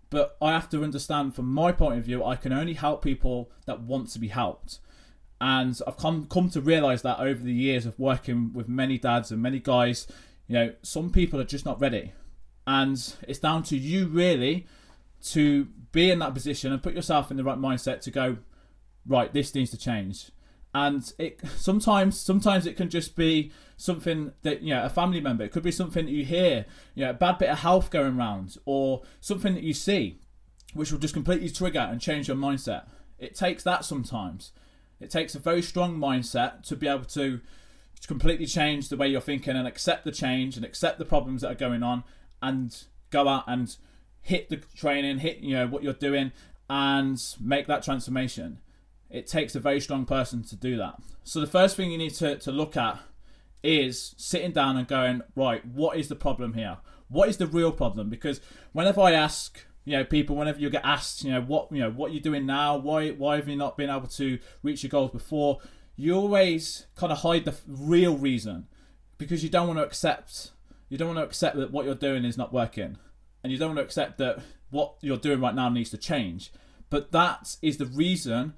But 0.09 0.39
I 0.41 0.53
have 0.53 0.71
to 0.71 0.83
understand 0.83 1.35
from 1.35 1.53
my 1.53 1.71
point 1.71 1.99
of 1.99 2.05
view, 2.05 2.25
I 2.25 2.37
can 2.37 2.55
only 2.55 2.73
help 2.73 3.05
people 3.05 3.51
that 3.67 3.83
want 3.83 4.09
to 4.11 4.19
be 4.19 4.29
helped. 4.29 4.79
And 5.39 5.79
I've 5.87 5.99
come 5.99 6.27
come 6.27 6.49
to 6.51 6.63
realise 6.63 7.03
that 7.03 7.21
over 7.21 7.43
the 7.43 7.53
years 7.53 7.85
of 7.85 7.99
working 7.99 8.55
with 8.55 8.69
many 8.71 8.97
dads 8.97 9.31
and 9.31 9.43
many 9.43 9.59
guys, 9.59 10.07
you 10.47 10.55
know, 10.55 10.73
some 10.81 11.11
people 11.11 11.39
are 11.39 11.45
just 11.45 11.67
not 11.67 11.79
ready. 11.79 12.13
And 12.67 12.97
it's 13.29 13.39
down 13.39 13.63
to 13.65 13.77
you 13.77 14.07
really 14.07 14.67
to 15.25 15.67
be 15.93 16.11
in 16.11 16.21
that 16.21 16.33
position 16.33 16.73
and 16.73 16.83
put 16.83 16.95
yourself 16.95 17.31
in 17.31 17.37
the 17.37 17.45
right 17.45 17.59
mindset 17.59 18.01
to 18.03 18.11
go, 18.11 18.39
right, 19.07 19.33
this 19.33 19.55
needs 19.55 19.71
to 19.73 19.79
change 19.79 20.31
and 20.87 21.13
it 21.19 21.41
sometimes 21.57 22.19
sometimes 22.21 22.67
it 22.67 22.77
can 22.77 22.91
just 22.91 23.17
be 23.17 23.51
something 23.77 24.33
that 24.43 24.63
you 24.63 24.75
know 24.75 24.85
a 24.85 24.89
family 24.89 25.21
member 25.21 25.45
it 25.45 25.53
could 25.53 25.63
be 25.63 25.73
something 25.73 26.05
that 26.07 26.13
you 26.13 26.25
hear 26.25 26.67
you 26.95 27.05
know 27.05 27.11
a 27.11 27.15
bad 27.15 27.39
bit 27.39 27.49
of 27.49 27.59
health 27.59 27.91
going 27.91 28.19
around 28.19 28.57
or 28.65 29.03
something 29.21 29.55
that 29.55 29.63
you 29.63 29.73
see 29.73 30.19
which 30.75 30.93
will 30.93 30.99
just 30.99 31.15
completely 31.15 31.49
trigger 31.51 31.81
and 31.81 32.01
change 32.01 32.29
your 32.29 32.37
mindset. 32.37 32.87
It 33.19 33.35
takes 33.35 33.63
that 33.65 33.85
sometimes. 33.85 34.53
It 35.01 35.11
takes 35.11 35.35
a 35.35 35.39
very 35.39 35.63
strong 35.63 35.97
mindset 35.97 36.63
to 36.69 36.77
be 36.77 36.89
able 36.89 37.05
to 37.07 37.41
completely 38.07 38.47
change 38.47 38.89
the 38.89 38.97
way 38.97 39.09
you're 39.09 39.21
thinking 39.21 39.57
and 39.57 39.67
accept 39.67 40.05
the 40.05 40.13
change 40.13 40.57
and 40.57 40.65
accept 40.65 40.99
the 40.99 41.05
problems 41.05 41.43
that 41.43 41.51
are 41.51 41.57
going 41.57 41.83
on 41.83 42.05
and 42.41 42.85
go 43.11 43.27
out 43.27 43.45
and 43.49 43.77
hit 44.21 44.49
the 44.49 44.57
training 44.77 45.19
hit 45.19 45.39
you 45.39 45.53
know 45.53 45.67
what 45.67 45.83
you're 45.83 45.93
doing 45.93 46.31
and 46.71 47.21
make 47.41 47.67
that 47.67 47.83
transformation 47.83 48.61
it 49.11 49.27
takes 49.27 49.55
a 49.55 49.61
very 49.61 49.81
strong 49.81 50.05
person 50.05 50.43
to 50.45 50.57
do 50.57 50.77
that. 50.77 50.97
So 51.25 51.41
the 51.41 51.47
first 51.47 51.77
thing 51.77 51.91
you 51.91 51.99
need 51.99 52.15
to, 52.15 52.37
to 52.39 52.53
look 52.53 52.77
at 52.77 53.01
is 53.63 54.15
sitting 54.17 54.53
down 54.53 54.77
and 54.77 54.87
going, 54.87 55.23
right, 55.35 55.65
what 55.65 55.97
is 55.97 56.09
the 56.09 56.17
problem 56.17 56.55
here? 56.55 56.79
What 57.09 57.29
is 57.29 57.39
the 57.39 57.47
real 57.47 57.73
problem? 57.73 58.11
Because 58.11 58.41
whenever 58.73 59.01
I 59.01 59.13
ask, 59.13 59.65
you 59.85 59.97
know, 59.97 60.05
people, 60.05 60.37
whenever 60.37 60.61
you 60.61 60.71
get 60.71 60.85
asked, 60.85 61.25
you 61.25 61.33
know, 61.33 61.41
what 61.41 61.73
you 61.73 61.81
know, 61.81 61.91
what 61.91 62.13
you're 62.13 62.21
doing 62.21 62.45
now, 62.45 62.77
why 62.77 63.11
why 63.11 63.37
have 63.37 63.49
you 63.49 63.57
not 63.57 63.79
been 63.79 63.89
able 63.89 64.09
to 64.09 64.39
reach 64.63 64.83
your 64.83 64.91
goals 64.91 65.11
before? 65.11 65.61
You 65.97 66.15
always 66.15 66.87
kind 66.95 67.11
of 67.11 67.19
hide 67.19 67.47
the 67.47 67.57
real 67.67 68.17
reason 68.17 68.67
because 69.17 69.43
you 69.43 69.49
don't 69.49 69.67
want 69.67 69.79
to 69.79 69.85
accept 69.85 70.53
you 70.89 70.97
don't 70.97 71.09
want 71.09 71.19
to 71.19 71.25
accept 71.25 71.57
that 71.57 71.71
what 71.71 71.85
you're 71.85 71.95
doing 71.95 72.25
is 72.25 72.39
not 72.39 72.53
working, 72.53 72.99
and 73.43 73.53
you 73.53 73.59
don't 73.59 73.69
want 73.69 73.79
to 73.79 73.85
accept 73.85 74.19
that 74.19 74.41
what 74.71 74.95
you're 75.01 75.17
doing 75.17 75.41
right 75.41 75.55
now 75.55 75.69
needs 75.69 75.91
to 75.91 75.99
change. 75.99 76.53
But 76.91 77.13
that 77.13 77.57
is 77.63 77.77
the 77.77 77.87
reason 77.87 78.55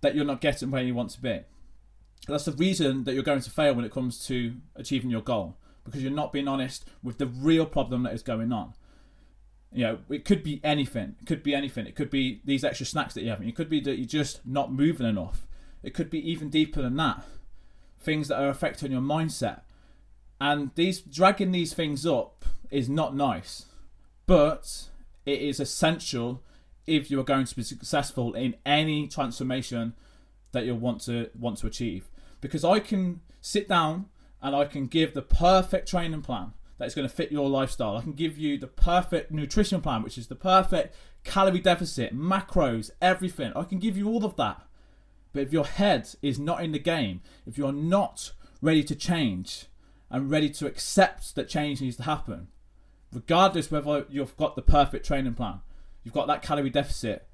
that 0.00 0.14
you're 0.14 0.24
not 0.24 0.40
getting 0.40 0.70
where 0.70 0.82
you 0.82 0.94
want 0.94 1.10
to 1.10 1.20
be. 1.20 1.40
That's 2.28 2.44
the 2.44 2.52
reason 2.52 3.04
that 3.04 3.14
you're 3.14 3.22
going 3.22 3.40
to 3.40 3.50
fail 3.50 3.74
when 3.74 3.84
it 3.84 3.92
comes 3.92 4.26
to 4.26 4.56
achieving 4.74 5.10
your 5.10 5.22
goal 5.22 5.56
because 5.84 6.02
you're 6.02 6.12
not 6.12 6.32
being 6.32 6.48
honest 6.48 6.84
with 7.02 7.18
the 7.18 7.26
real 7.26 7.64
problem 7.66 8.02
that 8.02 8.12
is 8.12 8.22
going 8.22 8.52
on. 8.52 8.74
You 9.72 9.84
know, 9.84 9.98
it 10.10 10.24
could 10.24 10.42
be 10.42 10.60
anything. 10.64 11.16
It 11.20 11.26
could 11.26 11.42
be 11.42 11.54
anything. 11.54 11.86
It 11.86 11.94
could 11.94 12.10
be 12.10 12.40
these 12.44 12.64
extra 12.64 12.86
snacks 12.86 13.14
that 13.14 13.22
you 13.22 13.30
have. 13.30 13.42
It 13.42 13.54
could 13.54 13.68
be 13.68 13.80
that 13.80 13.96
you're 13.96 14.06
just 14.06 14.44
not 14.46 14.72
moving 14.72 15.06
enough. 15.06 15.46
It 15.82 15.94
could 15.94 16.10
be 16.10 16.30
even 16.30 16.50
deeper 16.50 16.82
than 16.82 16.96
that. 16.96 17.22
Things 18.00 18.28
that 18.28 18.40
are 18.40 18.48
affecting 18.48 18.92
your 18.92 19.00
mindset. 19.00 19.60
And 20.40 20.70
these 20.74 21.00
dragging 21.00 21.52
these 21.52 21.74
things 21.74 22.04
up 22.04 22.44
is 22.70 22.88
not 22.88 23.14
nice. 23.14 23.66
But 24.26 24.88
it 25.24 25.40
is 25.40 25.60
essential 25.60 26.42
if 26.86 27.10
you 27.10 27.18
are 27.20 27.24
going 27.24 27.46
to 27.46 27.56
be 27.56 27.62
successful 27.62 28.34
in 28.34 28.56
any 28.64 29.08
transformation 29.08 29.94
that 30.52 30.64
you 30.64 30.74
want 30.74 31.00
to 31.02 31.30
want 31.38 31.58
to 31.58 31.66
achieve. 31.66 32.08
Because 32.40 32.64
I 32.64 32.80
can 32.80 33.20
sit 33.40 33.68
down 33.68 34.06
and 34.42 34.54
I 34.54 34.64
can 34.64 34.86
give 34.86 35.14
the 35.14 35.22
perfect 35.22 35.88
training 35.88 36.22
plan 36.22 36.52
that 36.78 36.86
is 36.86 36.94
going 36.94 37.08
to 37.08 37.14
fit 37.14 37.32
your 37.32 37.48
lifestyle. 37.48 37.96
I 37.96 38.02
can 38.02 38.12
give 38.12 38.38
you 38.38 38.58
the 38.58 38.66
perfect 38.66 39.30
nutrition 39.30 39.80
plan, 39.80 40.02
which 40.02 40.18
is 40.18 40.26
the 40.28 40.34
perfect 40.34 40.94
calorie 41.24 41.60
deficit, 41.60 42.16
macros, 42.16 42.90
everything. 43.00 43.52
I 43.56 43.64
can 43.64 43.78
give 43.78 43.96
you 43.96 44.08
all 44.08 44.24
of 44.24 44.36
that. 44.36 44.62
But 45.32 45.42
if 45.42 45.52
your 45.52 45.64
head 45.64 46.08
is 46.22 46.38
not 46.38 46.62
in 46.62 46.72
the 46.72 46.78
game, 46.78 47.20
if 47.46 47.58
you're 47.58 47.72
not 47.72 48.32
ready 48.62 48.82
to 48.84 48.94
change 48.94 49.66
and 50.10 50.30
ready 50.30 50.48
to 50.50 50.66
accept 50.66 51.34
that 51.34 51.48
change 51.48 51.80
needs 51.80 51.96
to 51.96 52.04
happen, 52.04 52.48
regardless 53.12 53.70
whether 53.70 54.06
you've 54.08 54.36
got 54.36 54.56
the 54.56 54.62
perfect 54.62 55.06
training 55.06 55.34
plan, 55.34 55.60
you've 56.06 56.14
got 56.14 56.28
that 56.28 56.40
calorie 56.40 56.70
deficit, 56.70 57.26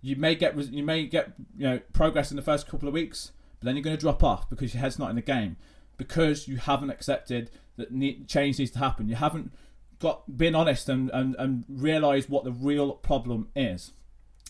you 0.00 0.14
may 0.14 0.36
get 0.36 0.56
you 0.72 0.84
may 0.84 1.04
get 1.04 1.32
you 1.56 1.68
know 1.68 1.80
progress 1.92 2.30
in 2.30 2.36
the 2.36 2.42
first 2.42 2.68
couple 2.68 2.86
of 2.86 2.94
weeks, 2.94 3.32
but 3.58 3.66
then 3.66 3.74
you're 3.74 3.82
going 3.82 3.96
to 3.96 4.00
drop 4.00 4.22
off 4.22 4.48
because 4.48 4.72
your 4.72 4.80
head's 4.80 5.00
not 5.00 5.10
in 5.10 5.16
the 5.16 5.22
game 5.22 5.56
because 5.96 6.46
you 6.46 6.58
haven't 6.58 6.90
accepted 6.90 7.50
that 7.76 7.90
need, 7.90 8.28
change 8.28 8.60
needs 8.60 8.70
to 8.70 8.78
happen. 8.78 9.08
You 9.08 9.16
haven't 9.16 9.52
got 9.98 10.38
been 10.38 10.54
honest 10.54 10.88
and, 10.88 11.10
and, 11.10 11.34
and 11.40 11.64
realised 11.68 12.28
what 12.28 12.44
the 12.44 12.52
real 12.52 12.92
problem 12.92 13.48
is. 13.56 13.92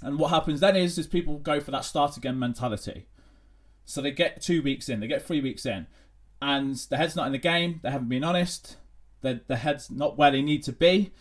And 0.03 0.19
what 0.19 0.29
happens 0.29 0.61
then 0.61 0.77
is 0.77 0.99
is 0.99 1.07
people 1.07 1.39
go 1.39 1.59
for 1.59 1.71
that 1.71 1.87
start 1.87 2.19
again 2.19 2.39
mentality. 2.39 3.07
So 3.87 4.03
they 4.03 4.11
get 4.11 4.43
two 4.43 4.63
weeks 4.63 4.91
in, 4.91 5.01
they 5.01 5.07
get 5.07 5.27
three 5.27 5.41
weeks 5.41 5.65
in, 5.65 5.87
and 6.43 6.77
the 6.91 6.99
head's 6.99 7.17
not 7.17 7.27
in 7.27 7.33
the 7.33 7.39
game. 7.39 7.81
They 7.83 7.91
haven't 7.91 8.11
been 8.11 8.25
honest. 8.25 8.77
The 9.23 9.41
the 9.47 9.57
head's 9.57 9.91
not 9.91 10.19
where 10.19 10.31
they 10.31 10.43
need 10.43 10.63
to 10.65 10.73
be, 10.73 11.13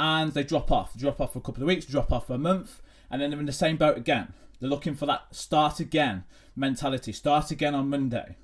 and 0.00 0.32
they 0.32 0.44
drop 0.44 0.70
off. 0.70 0.96
Drop 0.96 1.20
off 1.20 1.32
for 1.32 1.38
a 1.38 1.42
couple 1.42 1.62
of 1.62 1.66
weeks. 1.66 1.86
Drop 1.86 2.12
off 2.12 2.26
for 2.26 2.34
a 2.34 2.38
month, 2.38 2.80
and 3.10 3.20
then 3.20 3.30
they're 3.30 3.40
in 3.40 3.46
the 3.46 3.52
same 3.52 3.76
boat 3.76 3.96
again. 3.96 4.32
They're 4.60 4.70
looking 4.70 4.94
for 4.94 5.06
that 5.06 5.34
start 5.34 5.80
again 5.80 6.24
mentality. 6.56 7.12
Start 7.12 7.50
again 7.50 7.74
on 7.74 7.88
Monday. 7.88 8.36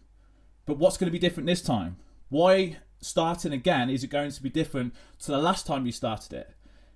But 0.66 0.78
what's 0.78 0.96
going 0.96 1.08
to 1.08 1.12
be 1.12 1.18
different 1.18 1.46
this 1.46 1.62
time? 1.62 1.96
Why 2.28 2.78
starting 3.00 3.52
again 3.52 3.90
is 3.90 4.02
it 4.02 4.08
going 4.08 4.30
to 4.30 4.42
be 4.42 4.48
different 4.48 4.94
to 5.20 5.30
the 5.30 5.38
last 5.38 5.66
time 5.66 5.86
you 5.86 5.92
started 5.92 6.32
it? 6.32 6.50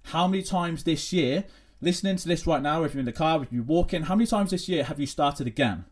How 0.05 0.27
many 0.27 0.43
times 0.43 0.85
this 0.85 1.13
year, 1.13 1.45
listening 1.81 2.17
to 2.17 2.29
this 2.29 2.47
right 2.47 2.63
now, 2.63 2.83
if 2.85 2.95
you're 2.95 3.01
in 3.01 3.07
the 3.07 3.13
car, 3.13 3.43
if 3.43 3.53
you're 3.53 3.63
walking, 3.63 4.05
how 4.05 4.15
many 4.15 4.27
times 4.27 4.53
this 4.53 4.69
year 4.69 4.85
have 4.85 4.99
you 4.99 5.07
started 5.07 5.47
again? 5.47 5.85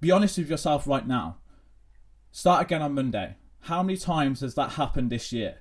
Be 0.00 0.10
honest 0.10 0.38
with 0.38 0.50
yourself 0.50 0.86
right 0.86 1.06
now. 1.06 1.36
Start 2.32 2.62
again 2.62 2.82
on 2.82 2.94
Monday. 2.94 3.36
How 3.62 3.82
many 3.82 3.96
times 3.98 4.40
has 4.40 4.54
that 4.54 4.72
happened 4.72 5.10
this 5.10 5.32
year? 5.32 5.56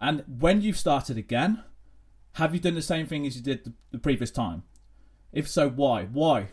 And 0.00 0.24
when 0.26 0.60
you've 0.60 0.78
started 0.78 1.16
again, 1.16 1.62
have 2.34 2.54
you 2.54 2.60
done 2.60 2.74
the 2.74 2.82
same 2.82 3.06
thing 3.06 3.26
as 3.26 3.36
you 3.36 3.42
did 3.42 3.72
the, 3.90 3.98
previous 3.98 4.30
time? 4.30 4.64
If 5.32 5.48
so, 5.48 5.68
why? 5.68 6.04
Why? 6.04 6.48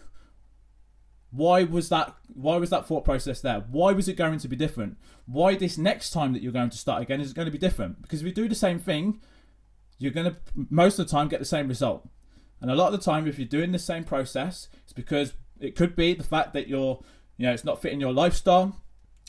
Why 1.31 1.63
was 1.63 1.89
that? 1.89 2.15
Why 2.33 2.57
was 2.57 2.69
that 2.69 2.87
thought 2.87 3.05
process 3.05 3.41
there? 3.41 3.65
Why 3.71 3.93
was 3.93 4.07
it 4.07 4.17
going 4.17 4.39
to 4.39 4.47
be 4.47 4.55
different? 4.55 4.97
Why 5.25 5.55
this 5.55 5.77
next 5.77 6.11
time 6.11 6.33
that 6.33 6.41
you're 6.41 6.51
going 6.51 6.69
to 6.69 6.77
start 6.77 7.01
again 7.01 7.21
is 7.21 7.31
it 7.31 7.35
going 7.35 7.45
to 7.45 7.51
be 7.51 7.57
different? 7.57 8.01
Because 8.01 8.21
if 8.21 8.27
you 8.27 8.33
do 8.33 8.49
the 8.49 8.55
same 8.55 8.79
thing, 8.79 9.21
you're 9.97 10.11
going 10.11 10.27
to 10.27 10.35
most 10.69 10.99
of 10.99 11.07
the 11.07 11.11
time 11.11 11.29
get 11.29 11.39
the 11.39 11.45
same 11.45 11.67
result. 11.67 12.07
And 12.59 12.69
a 12.69 12.75
lot 12.75 12.93
of 12.93 12.99
the 12.99 13.03
time, 13.03 13.27
if 13.27 13.39
you're 13.39 13.47
doing 13.47 13.71
the 13.71 13.79
same 13.79 14.03
process, 14.03 14.67
it's 14.83 14.93
because 14.93 15.33
it 15.59 15.75
could 15.75 15.95
be 15.95 16.13
the 16.13 16.23
fact 16.23 16.53
that 16.53 16.67
you're, 16.67 17.03
you 17.37 17.47
know, 17.47 17.53
it's 17.53 17.63
not 17.63 17.81
fitting 17.81 17.99
your 17.99 18.13
lifestyle. 18.13 18.81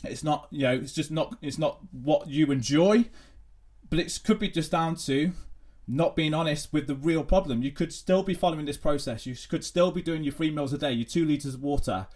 It's 0.03 0.23
not, 0.23 0.47
you 0.51 0.63
know, 0.63 0.73
it's 0.73 0.93
just 0.93 1.09
not, 1.09 1.35
it's 1.41 1.57
not 1.57 1.79
what 1.91 2.27
you 2.27 2.51
enjoy. 2.51 3.05
But 3.93 3.99
it 3.99 4.19
could 4.23 4.39
be 4.39 4.49
just 4.49 4.71
down 4.71 4.95
to 4.95 5.33
not 5.87 6.15
being 6.15 6.33
honest 6.33 6.73
with 6.73 6.87
the 6.87 6.95
real 6.95 7.23
problem. 7.23 7.61
You 7.61 7.69
could 7.69 7.93
still 7.93 8.23
be 8.23 8.33
following 8.33 8.65
this 8.65 8.75
process. 8.75 9.27
You 9.27 9.35
could 9.47 9.63
still 9.63 9.91
be 9.91 10.01
doing 10.01 10.23
your 10.23 10.33
three 10.33 10.49
meals 10.49 10.73
a 10.73 10.79
day, 10.79 10.93
your 10.93 11.05
two 11.05 11.23
liters 11.23 11.53
of 11.53 11.61
water. 11.61 12.07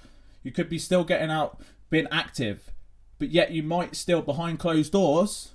You 0.41 0.51
could 0.51 0.69
be 0.69 0.79
still 0.79 1.03
getting 1.03 1.29
out, 1.29 1.61
being 1.91 2.07
active, 2.11 2.71
but 3.19 3.29
yet 3.29 3.51
you 3.51 3.61
might 3.61 3.95
still, 3.95 4.23
behind 4.23 4.57
closed 4.57 4.91
doors, 4.91 5.53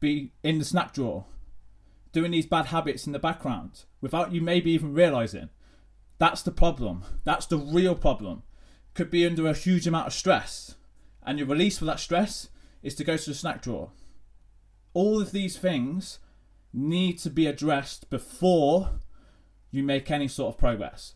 be 0.00 0.34
in 0.42 0.58
the 0.58 0.66
snack 0.66 0.92
drawer, 0.92 1.24
doing 2.12 2.32
these 2.32 2.44
bad 2.44 2.66
habits 2.66 3.06
in 3.06 3.14
the 3.14 3.18
background 3.18 3.84
without 4.02 4.34
you 4.34 4.42
maybe 4.42 4.72
even 4.72 4.92
realizing. 4.92 5.48
That's 6.18 6.42
the 6.42 6.52
problem. 6.52 7.04
That's 7.24 7.46
the 7.46 7.56
real 7.56 7.94
problem. 7.94 8.42
Could 8.92 9.10
be 9.10 9.24
under 9.24 9.46
a 9.46 9.54
huge 9.54 9.86
amount 9.86 10.08
of 10.08 10.12
stress, 10.12 10.74
and 11.22 11.38
your 11.38 11.48
release 11.48 11.78
for 11.78 11.86
that 11.86 12.00
stress 12.00 12.50
is 12.82 12.94
to 12.96 13.02
go 13.02 13.16
to 13.16 13.30
the 13.30 13.34
snack 13.34 13.62
drawer. 13.62 13.92
All 14.94 15.20
of 15.20 15.32
these 15.32 15.56
things 15.58 16.18
need 16.72 17.18
to 17.18 17.30
be 17.30 17.46
addressed 17.46 18.10
before 18.10 19.00
you 19.70 19.82
make 19.82 20.10
any 20.10 20.28
sort 20.28 20.54
of 20.54 20.58
progress. 20.58 21.14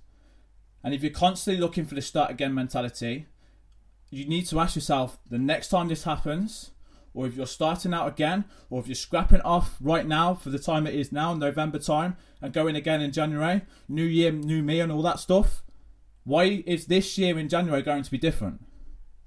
And 0.85 0.95
if 0.95 1.03
you're 1.03 1.13
constantly 1.13 1.61
looking 1.61 1.85
for 1.85 1.95
the 1.95 2.03
start 2.03 2.31
again 2.31 2.55
mentality, 2.55 3.27
you 4.11 4.27
need 4.27 4.47
to 4.49 4.61
ask 4.61 4.77
yourself 4.77 5.19
the 5.31 5.39
next 5.39 5.69
time 5.69 5.89
this 5.89 6.05
happens, 6.05 6.73
or 7.15 7.27
if 7.27 7.35
you're 7.35 7.47
starting 7.47 7.95
out 7.95 8.09
again, 8.09 8.45
or 8.69 8.81
if 8.81 8.87
you're 8.87 8.95
scrapping 8.95 9.41
off 9.43 9.77
right 9.81 10.07
now 10.07 10.35
for 10.35 10.51
the 10.51 10.59
time 10.59 10.87
it 10.87 10.95
is 10.95 11.13
now, 11.13 11.35
November 11.35 11.79
time, 11.79 12.17
and 12.41 12.53
going 12.53 12.77
again 12.77 13.01
in 13.01 13.13
January, 13.13 13.63
new 13.89 14.05
year, 14.05 14.33
new 14.33 14.63
me, 14.63 14.81
and 14.81 14.91
all 14.91 15.03
that 15.03 15.21
stuff, 15.21 15.63
why 16.25 16.63
is 16.67 16.87
this 16.87 17.17
year 17.19 17.39
in 17.39 17.49
January 17.49 17.83
going 17.83 18.03
to 18.03 18.11
be 18.11 18.19
different? 18.19 18.65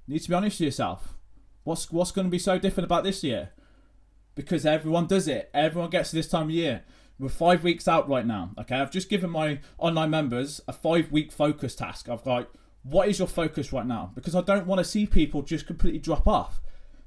You 0.06 0.14
need 0.14 0.22
to 0.22 0.28
be 0.28 0.34
honest 0.34 0.60
with 0.60 0.66
yourself. 0.66 1.14
What's 1.64 1.90
what's 1.90 2.12
going 2.12 2.26
to 2.26 2.30
be 2.30 2.38
so 2.38 2.58
different 2.58 2.86
about 2.86 3.02
this 3.02 3.24
year? 3.24 3.50
Because 4.36 4.64
everyone 4.64 5.06
does 5.06 5.26
it. 5.26 5.50
Everyone 5.52 5.90
gets 5.90 6.10
to 6.10 6.16
this 6.16 6.28
time 6.28 6.44
of 6.44 6.50
year. 6.50 6.84
We're 7.18 7.30
five 7.30 7.64
weeks 7.64 7.88
out 7.88 8.08
right 8.08 8.26
now. 8.26 8.50
Okay, 8.60 8.76
I've 8.76 8.92
just 8.92 9.08
given 9.08 9.30
my 9.30 9.58
online 9.78 10.10
members 10.10 10.60
a 10.68 10.72
five 10.72 11.10
week 11.10 11.32
focus 11.32 11.74
task. 11.74 12.08
I've 12.08 12.22
got, 12.22 12.50
what 12.84 13.08
is 13.08 13.18
your 13.18 13.26
focus 13.26 13.72
right 13.72 13.86
now? 13.86 14.12
Because 14.14 14.36
I 14.36 14.42
don't 14.42 14.66
want 14.66 14.78
to 14.78 14.84
see 14.84 15.06
people 15.06 15.42
just 15.42 15.66
completely 15.66 15.98
drop 15.98 16.28
off. 16.28 16.60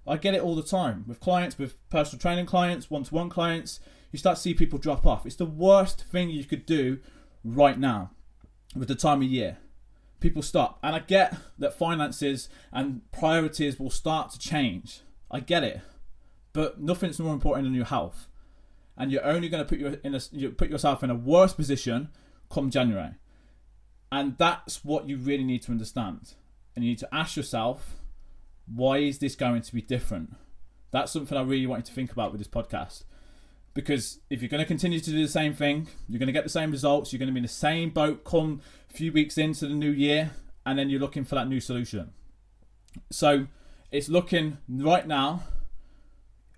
I 0.08 0.18
get 0.18 0.34
it 0.34 0.42
all 0.42 0.56
the 0.56 0.64
time 0.64 1.06
with 1.08 1.20
clients, 1.20 1.60
with 1.60 1.76
personal 1.90 2.20
training 2.20 2.48
clients, 2.48 2.90
one 2.90 3.04
to 3.04 3.14
one 3.14 3.30
clients. 3.30 3.80
You 4.12 4.18
start 4.18 4.38
to 4.38 4.42
see 4.42 4.56
people 4.56 4.80
drop 4.80 5.06
off. 5.06 5.28
It's 5.28 5.36
the 5.36 5.46
worst 5.46 6.06
thing 6.12 6.32
you 6.32 6.44
could 6.44 6.66
do 6.66 7.00
right 7.44 7.78
now 7.80 8.10
with 8.76 8.88
the 8.88 8.96
time 8.96 9.22
of 9.22 9.28
year. 9.28 9.60
People 10.20 10.42
stop. 10.42 10.80
And 10.82 10.96
I 10.96 11.00
get 11.00 11.38
that 11.60 11.76
finances 11.76 12.50
and 12.72 13.02
priorities 13.12 13.80
will 13.80 13.92
start 13.92 14.32
to 14.32 14.40
change. 14.40 15.02
I 15.30 15.42
get 15.42 15.64
it 15.64 15.82
but 16.54 16.82
nothing's 16.82 17.20
more 17.20 17.34
important 17.34 17.66
than 17.66 17.74
your 17.74 17.86
health. 17.86 18.28
And 18.98 19.12
you're 19.12 19.26
only 19.26 19.50
going 19.50 19.64
to 19.64 19.68
put 19.68 19.80
your 19.80 19.94
in 20.04 20.16
a, 20.16 20.20
you 20.32 20.52
put 20.52 20.70
yourself 20.70 21.04
in 21.04 21.10
a 21.10 21.16
worse 21.16 21.54
position 21.54 22.10
come 22.50 22.70
January. 22.70 23.12
And 24.12 24.38
that's 24.38 24.84
what 24.84 25.08
you 25.08 25.18
really 25.18 25.44
need 25.44 25.62
to 25.64 25.72
understand. 25.72 26.34
And 26.76 26.84
you 26.84 26.92
need 26.92 27.00
to 27.00 27.14
ask 27.14 27.38
yourself, 27.38 27.96
why 28.66 28.98
is 28.98 29.20
this 29.20 29.36
going 29.36 29.62
to 29.62 29.74
be 29.74 29.82
different? 29.82 30.36
That's 30.92 31.12
something 31.12 31.38
I 31.38 31.42
really 31.42 31.68
want 31.68 31.82
you 31.82 31.86
to 31.88 31.94
think 31.94 32.12
about 32.12 32.32
with 32.32 32.40
this 32.40 32.48
podcast. 32.48 33.04
Because 33.74 34.20
if 34.30 34.42
you're 34.42 34.50
going 34.50 34.62
to 34.62 34.68
continue 34.68 35.00
to 35.00 35.12
do 35.12 35.22
the 35.22 35.32
same 35.32 35.54
thing, 35.54 35.88
you're 36.08 36.20
going 36.20 36.28
to 36.28 36.34
get 36.34 36.44
the 36.44 36.50
same 36.50 36.72
results, 36.72 37.14
you're 37.14 37.20
going 37.20 37.28
to 37.28 37.34
be 37.34 37.40
in 37.40 37.44
the 37.44 37.50
same 37.50 37.92
boat 37.92 38.26
come 38.26 38.62
a 38.90 38.94
few 38.94 39.12
weeks 39.12 39.38
into 39.38 39.68
the 39.68 39.76
new 39.76 39.92
year, 39.92 40.32
and 40.66 40.78
then 40.78 40.90
you're 40.90 41.00
looking 41.00 41.24
for 41.24 41.36
that 41.36 41.48
new 41.48 41.60
solution. 41.60 42.12
So 43.12 43.48
it's 43.92 44.10
looking 44.10 44.58
right 44.68 45.08
now 45.08 45.44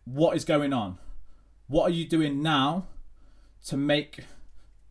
what 0.05 0.35
is 0.35 0.45
going 0.45 0.73
on? 0.73 0.97
What 1.67 1.83
are 1.83 1.93
you 1.93 2.07
doing 2.07 2.41
now 2.41 2.87
to 3.65 3.77
make 3.77 4.21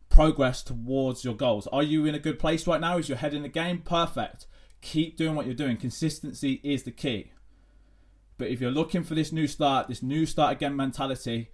progress 0.09 0.63
towards 0.63 1.23
your 1.23 1.35
goals? 1.35 1.67
Are 1.67 1.83
you 1.83 2.05
in 2.05 2.15
a 2.15 2.19
good 2.19 2.39
place 2.39 2.67
right 2.67 2.81
now? 2.81 2.97
Is 2.97 3.09
your 3.09 3.17
head 3.17 3.33
in 3.33 3.43
the 3.43 3.49
game? 3.49 3.79
Perfect. 3.79 4.47
Keep 4.81 5.17
doing 5.17 5.35
what 5.35 5.45
you're 5.45 5.55
doing. 5.55 5.77
Consistency 5.77 6.59
is 6.63 6.83
the 6.83 6.91
key. 6.91 7.31
But 8.37 8.49
if 8.49 8.59
you're 8.59 8.71
looking 8.71 9.03
for 9.03 9.13
this 9.13 9.31
new 9.31 9.45
start, 9.47 9.87
this 9.87 10.01
new 10.01 10.25
start 10.25 10.53
again 10.53 10.75
mentality, 10.75 11.51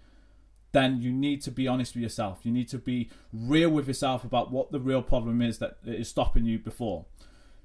then 0.71 1.01
you 1.01 1.11
need 1.11 1.41
to 1.41 1.51
be 1.51 1.67
honest 1.67 1.95
with 1.95 2.03
yourself. 2.03 2.39
You 2.43 2.51
need 2.51 2.69
to 2.69 2.77
be 2.77 3.09
real 3.33 3.69
with 3.69 3.87
yourself 3.87 4.23
about 4.23 4.51
what 4.51 4.71
the 4.71 4.79
real 4.79 5.01
problem 5.01 5.41
is 5.41 5.57
that 5.59 5.77
is 5.83 6.07
stopping 6.07 6.45
you 6.45 6.59
before. 6.59 7.05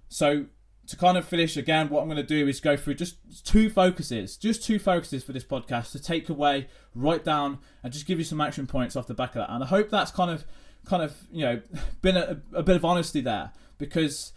So 0.08 0.46
to 0.92 0.96
kind 0.96 1.18
of 1.18 1.26
finish 1.26 1.56
again, 1.56 1.88
what 1.88 2.02
I'm 2.02 2.08
going 2.08 2.16
to 2.16 2.22
do 2.22 2.46
is 2.46 2.60
go 2.60 2.76
through 2.76 2.94
just 2.94 3.16
two 3.44 3.68
focuses, 3.68 4.36
just 4.36 4.62
two 4.62 4.78
focuses 4.78 5.24
for 5.24 5.32
this 5.32 5.44
podcast 5.44 5.90
to 5.92 6.00
take 6.00 6.28
away, 6.28 6.68
write 6.94 7.24
down, 7.24 7.58
and 7.82 7.92
just 7.92 8.06
give 8.06 8.18
you 8.18 8.24
some 8.24 8.40
action 8.40 8.66
points 8.66 8.94
off 8.94 9.06
the 9.06 9.14
back 9.14 9.30
of 9.30 9.40
that. 9.40 9.50
And 9.50 9.64
I 9.64 9.66
hope 9.66 9.90
that's 9.90 10.10
kind 10.10 10.30
of, 10.30 10.44
kind 10.84 11.02
of, 11.02 11.16
you 11.32 11.44
know, 11.44 11.62
been 12.02 12.16
a, 12.16 12.40
a 12.52 12.62
bit 12.62 12.76
of 12.76 12.84
honesty 12.84 13.20
there 13.20 13.52
because 13.78 14.32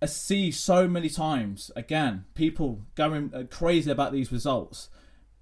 I 0.00 0.06
see 0.06 0.50
so 0.50 0.86
many 0.86 1.08
times 1.08 1.70
again 1.74 2.24
people 2.34 2.82
going 2.94 3.48
crazy 3.50 3.90
about 3.90 4.12
these 4.12 4.30
results, 4.30 4.88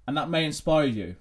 and 0.07 0.17
that 0.17 0.29
may 0.29 0.45
inspire 0.45 0.85
you. 0.87 1.15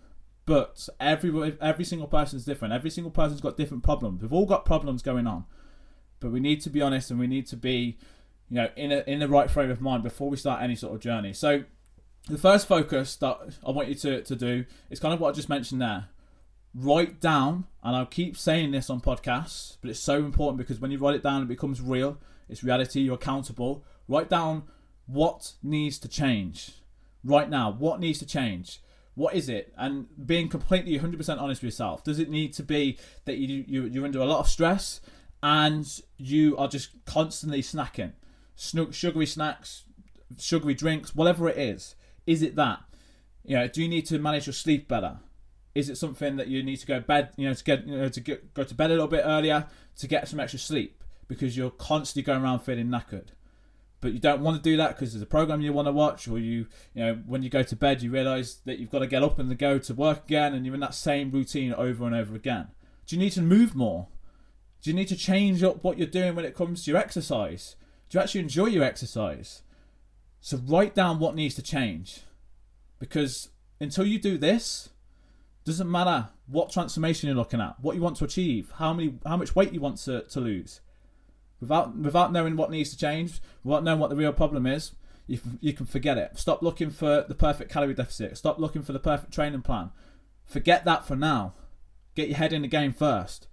But 0.46 0.88
every 1.00 1.56
every 1.60 1.84
single 1.84 2.08
person 2.08 2.38
is 2.38 2.44
different. 2.44 2.74
Every 2.74 2.90
single 2.90 3.10
person's 3.10 3.40
got 3.40 3.56
different 3.56 3.82
problems. 3.82 4.22
We've 4.22 4.32
all 4.32 4.46
got 4.46 4.64
problems 4.64 5.02
going 5.02 5.26
on, 5.26 5.44
but 6.20 6.32
we 6.32 6.40
need 6.40 6.60
to 6.62 6.70
be 6.70 6.80
honest 6.80 7.10
and 7.10 7.20
we 7.20 7.26
need 7.26 7.46
to 7.48 7.56
be, 7.56 7.98
you 8.48 8.56
know, 8.56 8.68
in 8.76 8.92
a, 8.92 8.98
in 9.06 9.18
the 9.20 9.28
right 9.28 9.50
frame 9.50 9.70
of 9.70 9.80
mind 9.80 10.02
before 10.02 10.28
we 10.30 10.36
start 10.36 10.62
any 10.62 10.76
sort 10.76 10.94
of 10.94 11.00
journey. 11.00 11.32
So, 11.32 11.64
the 12.28 12.38
first 12.38 12.66
focus 12.66 13.16
that 13.16 13.38
I 13.66 13.70
want 13.70 13.88
you 13.88 13.94
to 13.96 14.22
to 14.22 14.36
do 14.36 14.64
is 14.90 15.00
kind 15.00 15.12
of 15.12 15.20
what 15.20 15.30
I 15.30 15.32
just 15.32 15.48
mentioned 15.48 15.80
there. 15.80 16.08
Write 16.74 17.20
down, 17.20 17.66
and 17.82 17.94
I'll 17.94 18.06
keep 18.06 18.36
saying 18.36 18.72
this 18.72 18.90
on 18.90 19.00
podcasts, 19.00 19.76
but 19.80 19.90
it's 19.90 20.00
so 20.00 20.16
important 20.16 20.58
because 20.58 20.80
when 20.80 20.90
you 20.90 20.98
write 20.98 21.14
it 21.14 21.22
down, 21.22 21.42
it 21.42 21.48
becomes 21.48 21.80
real. 21.80 22.18
It's 22.48 22.64
reality. 22.64 23.00
You're 23.00 23.14
accountable. 23.14 23.84
Write 24.08 24.28
down 24.28 24.64
what 25.06 25.52
needs 25.62 25.98
to 26.00 26.08
change 26.08 26.72
right 27.22 27.48
now. 27.48 27.70
What 27.70 28.00
needs 28.00 28.18
to 28.18 28.26
change? 28.26 28.80
what 29.14 29.34
is 29.34 29.48
it? 29.48 29.72
And 29.76 30.06
being 30.26 30.48
completely 30.48 30.98
100% 30.98 31.40
honest 31.40 31.62
with 31.62 31.68
yourself. 31.68 32.04
Does 32.04 32.18
it 32.18 32.28
need 32.28 32.52
to 32.54 32.62
be 32.62 32.98
that 33.24 33.38
you, 33.38 33.64
you 33.66 33.84
you're 33.84 34.04
under 34.04 34.20
a 34.20 34.24
lot 34.24 34.40
of 34.40 34.48
stress 34.48 35.00
and 35.42 35.86
you 36.16 36.56
are 36.56 36.68
just 36.68 36.90
constantly 37.04 37.62
snacking, 37.62 38.12
sugary 38.56 39.26
snacks, 39.26 39.84
sugary 40.38 40.74
drinks, 40.74 41.14
whatever 41.14 41.48
it 41.48 41.58
is? 41.58 41.94
Is 42.26 42.42
it 42.42 42.56
that? 42.56 42.80
You 43.44 43.56
know, 43.56 43.68
do 43.68 43.82
you 43.82 43.88
need 43.88 44.06
to 44.06 44.18
manage 44.18 44.46
your 44.46 44.54
sleep 44.54 44.88
better? 44.88 45.18
Is 45.74 45.90
it 45.90 45.96
something 45.96 46.36
that 46.36 46.48
you 46.48 46.62
need 46.62 46.76
to 46.76 46.86
go 46.86 47.00
bed, 47.00 47.30
you 47.36 47.48
know, 47.48 47.54
to 47.54 47.64
get 47.64 47.86
you 47.86 47.96
know 47.96 48.08
to 48.08 48.20
get, 48.20 48.54
go 48.54 48.64
to 48.64 48.74
bed 48.74 48.90
a 48.90 48.94
little 48.94 49.08
bit 49.08 49.22
earlier 49.24 49.66
to 49.98 50.06
get 50.06 50.28
some 50.28 50.40
extra 50.40 50.58
sleep 50.58 51.02
because 51.28 51.56
you're 51.56 51.70
constantly 51.70 52.22
going 52.22 52.42
around 52.42 52.60
feeling 52.60 52.88
knackered? 52.88 53.28
but 54.04 54.12
you 54.12 54.18
don't 54.18 54.42
want 54.42 54.54
to 54.54 54.62
do 54.62 54.76
that 54.76 54.88
because 54.88 55.14
there's 55.14 55.22
a 55.22 55.26
program 55.26 55.62
you 55.62 55.72
want 55.72 55.88
to 55.88 55.92
watch, 55.92 56.28
or 56.28 56.38
you, 56.38 56.66
you 56.92 57.02
know, 57.02 57.14
when 57.26 57.42
you 57.42 57.48
go 57.48 57.62
to 57.62 57.74
bed, 57.74 58.02
you 58.02 58.10
realize 58.10 58.58
that 58.66 58.78
you've 58.78 58.90
got 58.90 58.98
to 58.98 59.06
get 59.06 59.22
up 59.22 59.38
and 59.38 59.56
go 59.56 59.78
to 59.78 59.94
work 59.94 60.26
again, 60.26 60.52
and 60.52 60.66
you're 60.66 60.74
in 60.74 60.80
that 60.82 60.94
same 60.94 61.30
routine 61.30 61.72
over 61.72 62.04
and 62.04 62.14
over 62.14 62.36
again. 62.36 62.66
Do 63.06 63.16
you 63.16 63.22
need 63.22 63.30
to 63.30 63.40
move 63.40 63.74
more? 63.74 64.08
Do 64.82 64.90
you 64.90 64.94
need 64.94 65.08
to 65.08 65.16
change 65.16 65.62
up 65.62 65.82
what 65.82 65.96
you're 65.96 66.06
doing 66.06 66.34
when 66.34 66.44
it 66.44 66.54
comes 66.54 66.84
to 66.84 66.90
your 66.90 67.00
exercise? 67.00 67.76
You 68.14 68.20
actually 68.20 68.42
enjoy 68.42 68.66
your 68.66 68.84
exercise? 68.84 69.62
So 70.40 70.58
write 70.58 70.94
down 70.94 71.18
what 71.18 71.34
needs 71.34 71.54
to 71.56 71.62
change, 71.62 72.20
because 72.98 73.48
until 73.80 74.06
you 74.06 74.18
do 74.18 74.38
this, 74.38 74.90
doesn't 75.64 75.90
matter 75.90 76.28
what 76.46 76.70
transformation 76.70 77.28
you're 77.28 77.36
looking 77.36 77.60
at, 77.60 77.80
what 77.80 77.96
you 77.96 78.02
want 78.02 78.16
to 78.18 78.24
achieve, 78.24 78.70
how 78.76 78.92
many, 78.92 79.14
how 79.24 79.36
much 79.36 79.56
weight 79.56 79.72
you 79.72 79.80
want 79.80 79.96
to, 79.98 80.22
to 80.22 80.40
lose 80.40 80.80
Without 81.60 81.96
without 81.96 82.30
knowing 82.30 82.56
what 82.56 82.70
needs 82.70 82.90
to 82.90 82.96
change, 82.98 83.40
without 83.62 83.84
knowing 83.84 83.98
what 83.98 84.10
the 84.10 84.16
real 84.16 84.32
problem 84.32 84.66
is, 84.66 84.92
you 85.26 85.38
you 85.60 85.72
can 85.72 85.86
forget 85.86 86.18
it. 86.18 86.38
Stop 86.38 86.62
looking 86.62 86.90
for 86.90 87.24
the 87.26 87.34
perfect 87.34 87.70
calorie 87.70 87.94
deficit. 87.94 88.36
Stop 88.36 88.58
looking 88.58 88.82
for 88.82 88.92
the 88.92 88.98
perfect 88.98 89.32
training 89.32 89.62
plan. 89.62 89.90
Forget 90.44 90.84
that 90.84 91.06
for 91.06 91.16
now. 91.16 91.54
Get 92.14 92.28
your 92.28 92.36
head 92.36 92.52
in 92.52 92.62
the 92.62 92.68
game 92.68 92.92
first, 92.92 93.46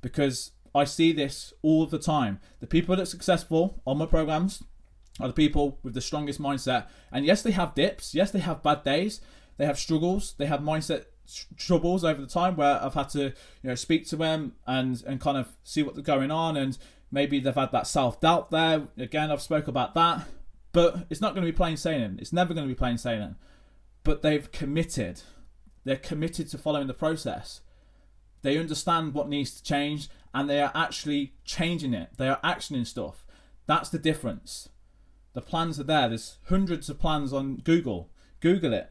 because 0.00 0.52
I 0.76 0.84
see 0.84 1.12
this 1.12 1.52
all 1.62 1.86
the 1.86 1.98
time. 1.98 2.40
The 2.60 2.66
people 2.66 2.94
that 2.94 3.02
are 3.02 3.06
successful 3.06 3.82
on 3.86 3.98
my 3.98 4.06
programs 4.06 4.62
are 5.20 5.28
the 5.28 5.34
people 5.34 5.78
with 5.82 5.94
the 5.94 6.00
strongest 6.00 6.40
mindset. 6.40 6.86
And 7.10 7.24
yes, 7.24 7.42
they 7.42 7.52
have 7.52 7.74
dips. 7.74 8.14
Yes, 8.14 8.30
they 8.30 8.40
have 8.40 8.62
bad 8.62 8.84
days. 8.84 9.20
They 9.56 9.66
have 9.66 9.78
struggles. 9.78 10.34
They 10.38 10.46
have 10.46 10.60
mindset 10.60 11.06
troubles 11.56 12.04
over 12.04 12.20
the 12.20 12.28
time 12.28 12.54
where 12.54 12.80
I've 12.80 12.94
had 12.94 13.08
to 13.10 13.24
you 13.24 13.32
know 13.64 13.74
speak 13.74 14.06
to 14.08 14.16
them 14.16 14.52
and 14.64 15.02
and 15.04 15.20
kind 15.20 15.36
of 15.36 15.48
see 15.64 15.82
what's 15.82 15.98
going 15.98 16.30
on 16.30 16.56
and 16.56 16.78
Maybe 17.10 17.40
they've 17.40 17.54
had 17.54 17.72
that 17.72 17.86
self 17.86 18.20
doubt 18.20 18.50
there. 18.50 18.88
Again, 18.98 19.30
I've 19.30 19.42
spoke 19.42 19.68
about 19.68 19.94
that. 19.94 20.26
But 20.72 21.06
it's 21.08 21.20
not 21.20 21.34
going 21.34 21.46
to 21.46 21.52
be 21.52 21.56
plain 21.56 21.76
sailing. 21.76 22.18
It's 22.20 22.32
never 22.32 22.52
going 22.52 22.66
to 22.66 22.72
be 22.72 22.78
plain 22.78 22.98
sailing. 22.98 23.36
But 24.04 24.22
they've 24.22 24.50
committed. 24.52 25.22
They're 25.84 25.96
committed 25.96 26.50
to 26.50 26.58
following 26.58 26.86
the 26.86 26.94
process. 26.94 27.60
They 28.46 28.58
understand 28.58 29.12
what 29.12 29.28
needs 29.28 29.50
to 29.56 29.62
change 29.64 30.08
and 30.32 30.48
they 30.48 30.60
are 30.60 30.70
actually 30.72 31.32
changing 31.44 31.94
it. 31.94 32.10
They 32.16 32.28
are 32.28 32.38
actioning 32.44 32.86
stuff. 32.86 33.26
That's 33.66 33.88
the 33.88 33.98
difference. 33.98 34.68
The 35.32 35.40
plans 35.40 35.80
are 35.80 35.82
there. 35.82 36.08
There's 36.08 36.36
hundreds 36.48 36.88
of 36.88 37.00
plans 37.00 37.32
on 37.32 37.56
Google. 37.56 38.08
Google 38.38 38.72
it. 38.72 38.88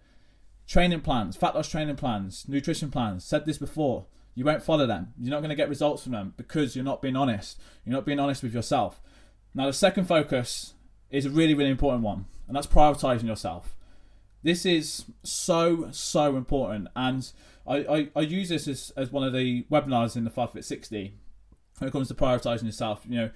Training 0.67 0.99
plans, 0.99 1.37
fat 1.37 1.55
loss 1.55 1.69
training 1.69 1.95
plans, 1.95 2.43
nutrition 2.49 2.91
plans. 2.91 3.23
Said 3.23 3.45
this 3.45 3.57
before. 3.57 4.07
You 4.33 4.43
won't 4.43 4.61
follow 4.61 4.85
them. 4.85 5.13
You're 5.17 5.31
not 5.31 5.39
going 5.39 5.51
to 5.51 5.55
get 5.55 5.69
results 5.69 6.03
from 6.03 6.11
them 6.11 6.33
because 6.35 6.75
you're 6.75 6.83
not 6.83 7.01
being 7.01 7.15
honest. 7.15 7.57
You're 7.85 7.95
not 7.95 8.05
being 8.05 8.19
honest 8.19 8.43
with 8.43 8.53
yourself. 8.53 8.99
Now, 9.53 9.67
the 9.67 9.71
second 9.71 10.03
focus 10.03 10.73
is 11.09 11.25
a 11.25 11.29
really, 11.29 11.53
really 11.53 11.71
important 11.71 12.03
one, 12.03 12.25
and 12.49 12.57
that's 12.57 12.67
prioritizing 12.67 13.23
yourself. 13.23 13.73
This 14.43 14.65
is 14.65 15.05
so, 15.23 15.87
so 15.91 16.35
important. 16.35 16.89
And 16.93 17.31
I, 17.67 17.77
I, 17.77 18.09
I 18.15 18.21
use 18.21 18.49
this 18.49 18.67
as, 18.67 18.91
as 18.95 19.11
one 19.11 19.23
of 19.23 19.33
the 19.33 19.63
webinars 19.71 20.15
in 20.15 20.23
the 20.23 20.29
Father 20.29 20.53
Fit 20.53 20.65
60 20.65 21.13
when 21.79 21.87
it 21.87 21.91
comes 21.91 22.07
to 22.07 22.13
prioritizing 22.13 22.63
yourself. 22.65 23.01
You 23.07 23.15
know, 23.17 23.29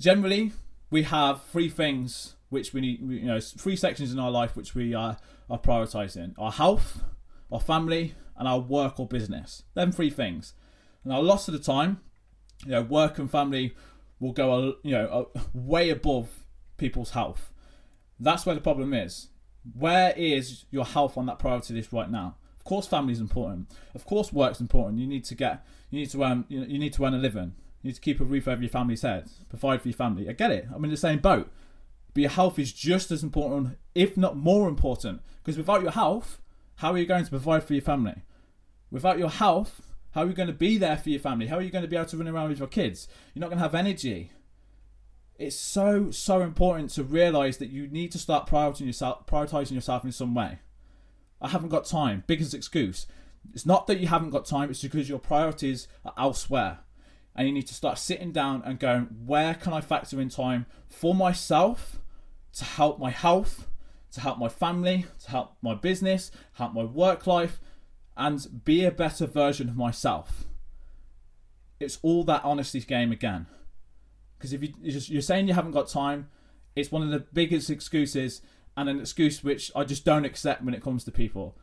generally, 0.00 0.52
we 0.90 1.02
have 1.04 1.42
three 1.44 1.68
things 1.68 2.34
which 2.48 2.72
we 2.72 2.80
need, 2.80 3.00
you 3.00 3.26
know, 3.26 3.40
three 3.40 3.76
sections 3.76 4.12
in 4.12 4.18
our 4.18 4.30
life 4.30 4.56
which 4.56 4.74
we 4.74 4.94
are, 4.94 5.18
are 5.50 5.58
prioritizing 5.58 6.34
our 6.38 6.52
health, 6.52 7.04
our 7.52 7.60
family, 7.60 8.14
and 8.36 8.48
our 8.48 8.58
work 8.58 8.98
or 8.98 9.06
business. 9.06 9.64
Them 9.74 9.92
three 9.92 10.10
things. 10.10 10.54
Now, 11.04 11.20
lots 11.20 11.48
of 11.48 11.52
the 11.52 11.60
time, 11.60 12.00
you 12.64 12.72
know, 12.72 12.82
work 12.82 13.18
and 13.18 13.30
family 13.30 13.74
will 14.20 14.32
go, 14.32 14.76
you 14.82 14.92
know, 14.92 15.30
way 15.52 15.90
above 15.90 16.28
people's 16.76 17.10
health. 17.10 17.52
That's 18.18 18.46
where 18.46 18.54
the 18.54 18.60
problem 18.60 18.94
is. 18.94 19.28
Where 19.74 20.14
is 20.16 20.64
your 20.70 20.84
health 20.84 21.16
on 21.16 21.26
that 21.26 21.38
priority 21.38 21.74
list 21.74 21.92
right 21.92 22.10
now? 22.10 22.36
Course, 22.68 22.86
family 22.86 23.14
is 23.14 23.20
important. 23.20 23.70
Of 23.94 24.04
course, 24.04 24.30
work's 24.30 24.60
important. 24.60 24.98
You 24.98 25.06
need 25.06 25.24
to 25.24 25.34
get, 25.34 25.64
you 25.88 26.00
need 26.00 26.10
to 26.10 26.22
earn, 26.22 26.44
you, 26.48 26.60
know, 26.60 26.66
you 26.66 26.78
need 26.78 26.92
to 26.92 27.04
earn 27.06 27.14
a 27.14 27.16
living. 27.16 27.54
You 27.80 27.88
need 27.88 27.94
to 27.94 28.00
keep 28.02 28.20
a 28.20 28.24
roof 28.24 28.46
over 28.46 28.60
your 28.60 28.68
family's 28.68 29.00
head, 29.00 29.30
provide 29.48 29.80
for 29.80 29.88
your 29.88 29.96
family. 29.96 30.28
I 30.28 30.32
get 30.32 30.50
it. 30.50 30.68
I'm 30.74 30.84
in 30.84 30.90
the 30.90 30.98
same 30.98 31.20
boat. 31.20 31.50
But 32.12 32.20
your 32.20 32.30
health 32.30 32.58
is 32.58 32.74
just 32.74 33.10
as 33.10 33.22
important, 33.22 33.78
if 33.94 34.18
not 34.18 34.36
more 34.36 34.68
important. 34.68 35.22
Because 35.42 35.56
without 35.56 35.80
your 35.80 35.92
health, 35.92 36.42
how 36.76 36.92
are 36.92 36.98
you 36.98 37.06
going 37.06 37.24
to 37.24 37.30
provide 37.30 37.64
for 37.64 37.72
your 37.72 37.80
family? 37.80 38.22
Without 38.90 39.18
your 39.18 39.30
health, 39.30 39.80
how 40.10 40.24
are 40.24 40.26
you 40.26 40.34
going 40.34 40.48
to 40.48 40.52
be 40.52 40.76
there 40.76 40.98
for 40.98 41.08
your 41.08 41.20
family? 41.20 41.46
How 41.46 41.56
are 41.56 41.62
you 41.62 41.70
going 41.70 41.84
to 41.84 41.88
be 41.88 41.96
able 41.96 42.04
to 42.10 42.18
run 42.18 42.28
around 42.28 42.50
with 42.50 42.58
your 42.58 42.68
kids? 42.68 43.08
You're 43.32 43.40
not 43.40 43.48
going 43.48 43.60
to 43.60 43.62
have 43.62 43.74
energy. 43.74 44.30
It's 45.38 45.56
so 45.56 46.10
so 46.10 46.42
important 46.42 46.90
to 46.90 47.02
realize 47.02 47.56
that 47.58 47.70
you 47.70 47.86
need 47.86 48.12
to 48.12 48.18
start 48.18 48.46
prioritizing 48.46 48.86
yourself, 48.86 49.26
prioritizing 49.26 49.72
yourself 49.72 50.04
in 50.04 50.12
some 50.12 50.34
way. 50.34 50.58
I 51.40 51.48
haven't 51.48 51.68
got 51.68 51.84
time. 51.84 52.24
Biggest 52.26 52.54
excuse. 52.54 53.06
It's 53.54 53.66
not 53.66 53.86
that 53.86 54.00
you 54.00 54.08
haven't 54.08 54.30
got 54.30 54.44
time. 54.44 54.70
It's 54.70 54.82
because 54.82 55.08
your 55.08 55.18
priorities 55.18 55.88
are 56.04 56.14
elsewhere, 56.18 56.80
and 57.34 57.46
you 57.46 57.54
need 57.54 57.66
to 57.68 57.74
start 57.74 57.98
sitting 57.98 58.32
down 58.32 58.62
and 58.64 58.78
going, 58.78 59.04
where 59.24 59.54
can 59.54 59.72
I 59.72 59.80
factor 59.80 60.20
in 60.20 60.28
time 60.28 60.66
for 60.88 61.14
myself 61.14 62.00
to 62.54 62.64
help 62.64 62.98
my 62.98 63.10
health, 63.10 63.68
to 64.12 64.20
help 64.20 64.38
my 64.38 64.48
family, 64.48 65.06
to 65.24 65.30
help 65.30 65.56
my 65.62 65.74
business, 65.74 66.30
help 66.54 66.74
my 66.74 66.84
work 66.84 67.26
life, 67.26 67.60
and 68.16 68.64
be 68.64 68.84
a 68.84 68.90
better 68.90 69.26
version 69.26 69.68
of 69.68 69.76
myself. 69.76 70.44
It's 71.78 71.98
all 72.02 72.24
that 72.24 72.44
honesty 72.44 72.80
game 72.80 73.12
again. 73.12 73.46
Because 74.36 74.52
if 74.52 74.62
you, 74.62 74.72
you're 74.80 75.22
saying 75.22 75.46
you 75.46 75.54
haven't 75.54 75.72
got 75.72 75.88
time, 75.88 76.28
it's 76.74 76.90
one 76.90 77.02
of 77.02 77.10
the 77.10 77.20
biggest 77.32 77.70
excuses 77.70 78.42
and 78.78 78.88
an 78.88 79.00
excuse 79.00 79.42
which 79.42 79.72
I 79.74 79.82
just 79.82 80.04
don't 80.04 80.24
accept 80.24 80.62
when 80.62 80.72
it 80.72 80.82
comes 80.82 81.02
to 81.04 81.10
people. 81.10 81.58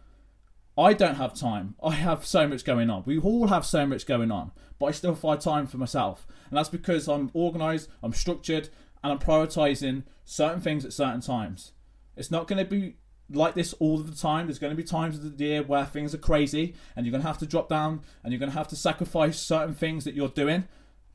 I 0.77 0.91
don't 0.91 1.15
have 1.15 1.33
time. 1.33 1.75
I 1.81 1.91
have 1.91 2.25
so 2.25 2.45
much 2.45 2.65
going 2.65 2.89
on. 2.89 3.03
We 3.05 3.17
all 3.17 3.47
have 3.47 3.65
so 3.65 3.87
much 3.87 4.05
going 4.05 4.31
on, 4.31 4.51
but 4.77 4.87
I 4.87 4.91
still 4.91 5.15
find 5.15 5.39
time 5.39 5.65
for 5.65 5.77
myself. 5.77 6.27
And 6.49 6.57
that's 6.57 6.67
because 6.67 7.07
I'm 7.07 7.31
organized, 7.33 7.89
I'm 8.03 8.11
structured, 8.11 8.67
and 9.01 9.13
I'm 9.13 9.19
prioritizing 9.19 10.03
certain 10.25 10.59
things 10.59 10.83
at 10.83 10.91
certain 10.91 11.21
times. 11.21 11.71
It's 12.17 12.31
not 12.31 12.49
going 12.49 12.59
to 12.59 12.69
be 12.69 12.97
like 13.29 13.55
this 13.55 13.71
all 13.79 13.99
the 13.99 14.13
time. 14.13 14.47
There's 14.47 14.59
going 14.59 14.75
to 14.75 14.77
be 14.77 14.83
times 14.83 15.17
of 15.17 15.37
the 15.37 15.45
year 15.45 15.63
where 15.63 15.85
things 15.85 16.13
are 16.13 16.17
crazy 16.19 16.75
and 16.97 17.05
you're 17.05 17.11
going 17.11 17.21
to 17.21 17.27
have 17.27 17.37
to 17.37 17.45
drop 17.45 17.69
down 17.69 18.01
and 18.23 18.33
you're 18.33 18.39
going 18.39 18.51
to 18.51 18.57
have 18.57 18.67
to 18.67 18.75
sacrifice 18.75 19.39
certain 19.39 19.73
things 19.73 20.03
that 20.03 20.15
you're 20.15 20.27
doing. 20.27 20.67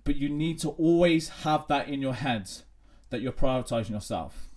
But 0.05 0.17
you 0.17 0.31
need 0.31 0.59
to 0.61 0.71
always 0.71 1.29
have 1.29 1.67
that 1.69 1.89
in 1.89 2.01
your 2.01 2.15
head 2.15 2.51
that 3.11 3.21
you're 3.21 3.33
prioritizing 3.33 3.91
yourself. 3.91 4.50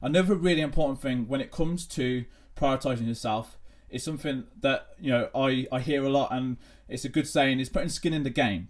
Another 0.00 0.34
really 0.34 0.60
important 0.60 1.00
thing 1.00 1.26
when 1.28 1.40
it 1.40 1.50
comes 1.50 1.86
to 1.88 2.24
prioritizing 2.56 3.08
yourself 3.08 3.58
is 3.90 4.02
something 4.02 4.44
that 4.60 4.88
you 5.00 5.10
know 5.10 5.28
I, 5.34 5.66
I 5.72 5.80
hear 5.80 6.04
a 6.04 6.10
lot 6.10 6.32
and 6.32 6.56
it's 6.88 7.04
a 7.04 7.08
good 7.08 7.26
saying 7.26 7.60
is 7.60 7.68
putting 7.68 7.88
skin 7.88 8.14
in 8.14 8.22
the 8.22 8.30
game. 8.30 8.68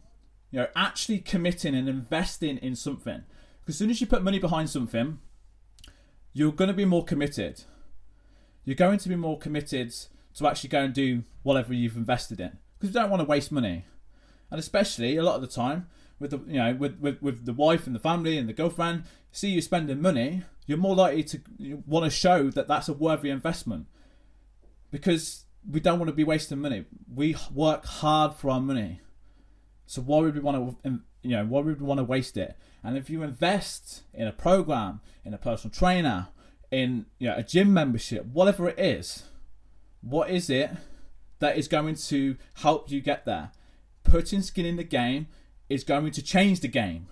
You 0.51 0.61
know, 0.61 0.67
actually 0.75 1.19
committing 1.19 1.75
and 1.75 1.89
investing 1.89 2.57
in 2.59 2.75
something. 2.75 3.23
Because 3.61 3.75
as 3.75 3.79
soon 3.79 3.91
as 3.91 4.01
you 4.01 4.07
put 4.07 4.23
money 4.23 4.39
behind 4.39 4.71
something, 4.71 5.19
you're 6.33 6.53
going 6.53 6.69
to 6.69 6.75
be 6.75 6.87
more 6.87 7.05
committed. 7.05 7.65
You're 8.65 8.77
going 8.77 8.99
to 8.99 9.09
be 9.09 9.17
more 9.17 9.39
committed 9.39 9.95
to 10.35 10.47
actually 10.47 10.71
go 10.71 10.81
and 10.85 10.95
do 10.95 11.25
whatever 11.43 11.75
you've 11.75 11.97
invested 11.97 12.41
in 12.41 12.59
because 12.79 12.95
you 12.95 13.01
don't 13.01 13.11
want 13.11 13.21
to 13.21 13.29
waste 13.29 13.51
money, 13.51 13.85
and 14.51 14.61
especially 14.61 15.17
a 15.17 15.23
lot 15.23 15.35
of 15.35 15.41
the 15.41 15.49
time 15.49 15.89
with 16.19 16.31
the 16.31 16.39
you 16.47 16.59
know 16.59 16.75
with, 16.75 16.99
with, 17.01 17.21
with 17.21 17.45
the 17.45 17.53
wife 17.53 17.87
and 17.87 17.95
the 17.95 18.01
family 18.01 18.39
and 18.39 18.49
the 18.49 18.53
girlfriend 18.53 19.05
see 19.33 19.51
you 19.51 19.61
spending 19.61 20.01
money, 20.01 20.45
you're 20.69 20.79
more 20.79 20.95
likely 20.95 21.25
to 21.25 21.41
want 21.87 22.05
to 22.05 22.11
show 22.11 22.51
that 22.51 22.69
that's 22.69 22.89
a 22.89 22.93
worthy 22.93 23.31
investment 23.31 23.87
because 24.91 25.47
we 25.69 25.81
don't 25.81 25.99
want 25.99 26.09
to 26.11 26.15
be 26.15 26.25
wasting 26.25 26.61
money. 26.61 26.85
We 27.13 27.37
work 27.53 27.87
hard 27.87 28.35
for 28.35 28.51
our 28.51 28.61
money. 28.61 29.01
So 29.87 30.03
why 30.03 30.21
would 30.21 30.35
we 30.35 30.41
want 30.41 30.83
to, 30.85 31.01
you 31.23 31.31
know, 31.31 31.47
why 31.47 31.63
would 31.63 31.81
we 31.81 31.87
want 31.87 31.99
to 31.99 32.05
waste 32.05 32.37
it? 32.37 32.55
And 32.85 32.99
if 32.99 33.09
you 33.09 33.23
invest 33.23 34.03
in 34.13 34.29
a 34.29 34.33
program, 34.33 35.01
in 35.25 35.33
a 35.33 35.39
personal 35.39 35.75
trainer, 35.75 36.29
in 36.71 37.07
you 37.19 37.29
know, 37.29 37.37
a 37.37 37.43
gym 37.43 37.73
membership, 37.73 38.27
whatever 38.27 38.69
it 38.69 38.79
is, 38.79 39.25
what 40.03 40.29
is 40.29 40.51
it 40.51 40.71
that 41.39 41.57
is 41.57 41.67
going 41.67 41.95
to 41.95 42.37
help 42.57 42.91
you 42.91 43.01
get 43.01 43.25
there? 43.25 43.53
Putting 44.05 44.43
skin 44.43 44.67
in 44.67 44.77
the 44.77 44.85
game 44.85 45.29
is 45.71 45.83
going 45.83 46.11
to 46.13 46.23
change 46.23 46.61
the 46.61 46.69
game. 46.69 47.07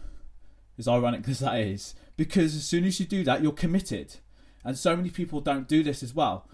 As 0.78 0.86
ironic 0.86 1.26
as 1.28 1.38
that 1.38 1.58
is, 1.58 1.94
because 2.16 2.54
as 2.54 2.66
soon 2.66 2.84
as 2.84 2.98
you 2.98 3.06
do 3.06 3.24
that, 3.24 3.42
you're 3.42 3.52
committed. 3.52 4.16
And 4.64 4.76
so 4.76 4.96
many 4.96 5.10
people 5.10 5.40
don't 5.40 5.68
do 5.68 5.82
this 5.82 6.02
as 6.02 6.14
well. 6.14 6.48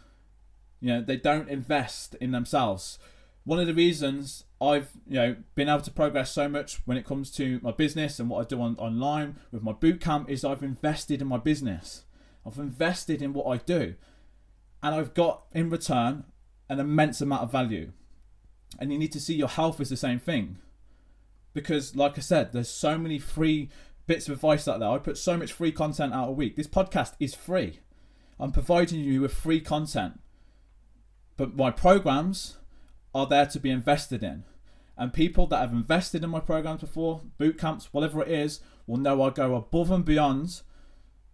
You 0.81 0.89
know, 0.89 1.01
they 1.01 1.17
don't 1.17 1.49
invest 1.49 2.15
in 2.17 2.33
themselves. 2.33 2.99
One 3.45 3.59
of 3.59 3.67
the 3.67 3.75
reasons 3.75 4.45
I've 4.61 4.91
you 5.09 5.15
know 5.15 5.37
been 5.55 5.69
able 5.69 5.81
to 5.83 5.91
progress 5.91 6.31
so 6.31 6.49
much 6.49 6.81
when 6.85 6.97
it 6.97 7.05
comes 7.05 7.31
to 7.33 7.59
my 7.63 7.73
business 7.73 8.21
and 8.21 8.29
what 8.29 8.45
I 8.45 8.49
do 8.49 8.61
on, 8.61 8.77
online 8.77 9.37
with 9.51 9.63
my 9.63 9.73
bootcamp 9.73 10.29
is 10.29 10.45
I've 10.45 10.63
invested 10.63 11.21
in 11.21 11.27
my 11.27 11.39
business. 11.39 12.05
I've 12.47 12.59
invested 12.59 13.23
in 13.23 13.33
what 13.33 13.47
I 13.47 13.57
do, 13.59 13.95
and 14.83 14.95
I've 14.95 15.15
got 15.15 15.45
in 15.53 15.71
return 15.71 16.25
an 16.69 16.81
immense 16.81 17.21
amount 17.21 17.43
of 17.43 17.53
value. 17.53 17.93
And 18.79 18.93
you 18.93 18.99
need 18.99 19.13
to 19.13 19.21
see 19.21 19.35
your 19.35 19.49
health 19.49 19.81
as 19.81 19.91
the 19.91 19.97
same 19.97 20.19
thing, 20.19 20.59
because 21.53 21.97
like 21.97 22.17
I 22.17 22.21
said, 22.21 22.53
there's 22.53 22.69
so 22.69 22.97
many 22.99 23.19
free 23.19 23.69
bits 24.07 24.29
of 24.29 24.35
advice 24.35 24.67
out 24.69 24.81
there. 24.81 24.89
I 24.89 24.99
put 24.99 25.19
so 25.19 25.37
much 25.37 25.53
free 25.53 25.73
content 25.73 26.13
out 26.13 26.29
a 26.29 26.33
week. 26.33 26.57
This 26.57 26.67
podcast 26.67 27.15
is 27.21 27.35
free. 27.35 27.81
I'm 28.39 28.53
providing 28.53 29.01
you 29.01 29.21
with 29.21 29.35
free 29.35 29.61
content, 29.61 30.21
but 31.37 31.57
my 31.57 31.71
programs 31.71 32.57
are 33.15 33.27
there 33.27 33.47
to 33.47 33.61
be 33.61 33.71
invested 33.71 34.23
in. 34.23 34.45
And 34.97 35.13
people 35.13 35.47
that 35.47 35.59
have 35.59 35.73
invested 35.73 36.23
in 36.23 36.31
my 36.31 36.41
programs 36.41 36.81
before, 36.81 37.23
boot 37.39 37.59
camps, 37.59 37.89
whatever 37.93 38.23
it 38.23 38.29
is, 38.29 38.61
will 38.87 38.99
know 38.99 39.23
I 39.23 39.31
go 39.31 39.55
above 39.55 39.91
and 39.91 40.05
beyond 40.05 40.63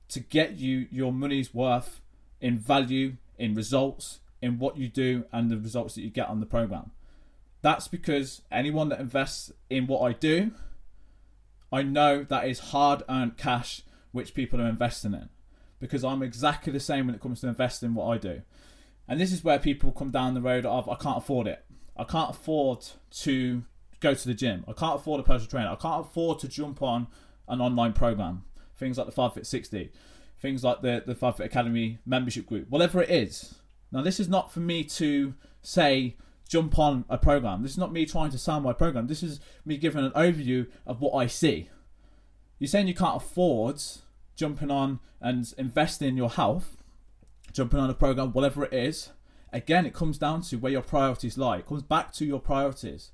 to 0.09 0.21
get 0.21 0.57
you 0.57 0.87
your 0.91 1.13
money's 1.13 1.55
worth 1.55 2.01
in 2.41 2.59
value, 2.59 3.17
in 3.39 3.55
results, 3.55 4.21
in 4.41 4.59
what 4.59 4.77
you 4.77 4.89
do, 4.89 5.25
and 5.33 5.51
the 5.51 5.59
results 5.59 5.95
that 5.95 6.03
you 6.03 6.11
get 6.11 6.29
on 6.29 6.41
the 6.41 6.47
program. 6.47 6.93
That's 7.63 7.89
because 7.89 8.43
anyone 8.53 8.89
that 8.91 9.01
invests 9.01 9.51
in 9.69 9.87
what 9.87 10.03
I 10.03 10.13
do, 10.13 10.53
I 11.73 11.83
know 11.83 12.25
that 12.25 12.49
is 12.49 12.59
hard 12.59 13.03
earned 13.09 13.37
cash 13.37 13.83
which 14.13 14.35
people 14.35 14.61
are 14.61 14.69
investing 14.69 15.15
in. 15.15 15.29
Because 15.81 16.03
I'm 16.03 16.23
exactly 16.23 16.73
the 16.73 16.81
same 16.81 17.07
when 17.07 17.15
it 17.15 17.21
comes 17.21 17.41
to 17.41 17.49
investing 17.49 17.91
in 17.91 17.95
what 17.95 18.07
I 18.07 18.19
do. 18.19 18.43
And 19.07 19.21
this 19.21 19.33
is 19.33 19.45
where 19.45 19.59
people 19.59 19.93
come 19.93 20.11
down 20.11 20.35
the 20.35 20.41
road 20.41 20.67
of 20.67 20.89
I 20.89 20.97
can't 20.97 21.19
afford 21.19 21.47
it. 21.47 21.65
I 21.97 22.05
can't 22.05 22.31
afford 22.31 22.87
to 23.21 23.63
go 24.01 24.15
to 24.15 24.29
the 24.29 24.35
gym. 24.35 24.65
I 24.69 24.73
can't 24.73 24.97
afford 24.97 25.21
a 25.21 25.25
personal 25.25 25.49
trainer. 25.49 25.71
I 25.71 25.77
can't 25.77 26.07
afford 26.07 26.39
to 26.41 26.49
jump 26.49 26.83
on 26.83 27.07
an 27.49 27.61
online 27.61 27.93
program. 27.93 28.45
Things 28.77 28.99
like 28.99 29.07
the 29.07 29.13
Father 29.13 29.35
Fit 29.35 29.47
60, 29.47 29.91
things 30.39 30.63
like 30.63 30.83
the, 30.83 31.03
the 31.05 31.15
Father 31.15 31.39
Fit 31.39 31.47
Academy 31.47 31.99
membership 32.07 32.47
group, 32.47 32.69
whatever 32.69 33.03
it 33.03 33.11
is. 33.11 33.57
Now, 33.91 34.03
this 34.03 34.21
is 34.21 34.29
not 34.29 34.53
for 34.53 34.61
me 34.61 34.85
to 34.85 35.35
say, 35.63 36.17
jump 36.49 36.79
on 36.79 37.05
a 37.09 37.19
program. 37.19 37.63
This 37.63 37.73
is 37.73 37.79
not 37.79 37.93
me 37.93 38.07
trying 38.07 38.31
to 38.31 38.39
sell 38.39 38.61
my 38.61 38.73
program. 38.73 39.07
This 39.07 39.23
is 39.23 39.41
me 39.65 39.77
giving 39.77 40.05
an 40.05 40.11
overview 40.13 40.67
of 40.87 41.01
what 41.01 41.15
I 41.15 41.27
see. 41.27 41.71
You're 42.59 42.69
saying 42.69 42.89
you 42.89 42.95
can't 42.95 43.23
afford 43.23 43.81
jumping 44.35 44.71
on 44.71 44.99
and 45.21 45.53
investing 45.57 46.09
in 46.09 46.17
your 46.17 46.31
health, 46.31 46.77
jumping 47.53 47.79
on 47.79 47.91
a 47.91 47.95
program, 47.95 48.33
whatever 48.33 48.65
it 48.65 48.73
is, 48.73 49.11
Again, 49.53 49.87
it 49.87 49.95
comes 49.95 50.19
down 50.19 50.43
to 50.43 50.57
where 50.57 50.73
your 50.73 50.83
priorities 50.83 51.39
lie. 51.39 51.59
It 51.59 51.67
comes 51.67 51.83
back 51.83 52.13
to 52.15 52.27
your 52.27 52.41
priorities. 52.41 53.13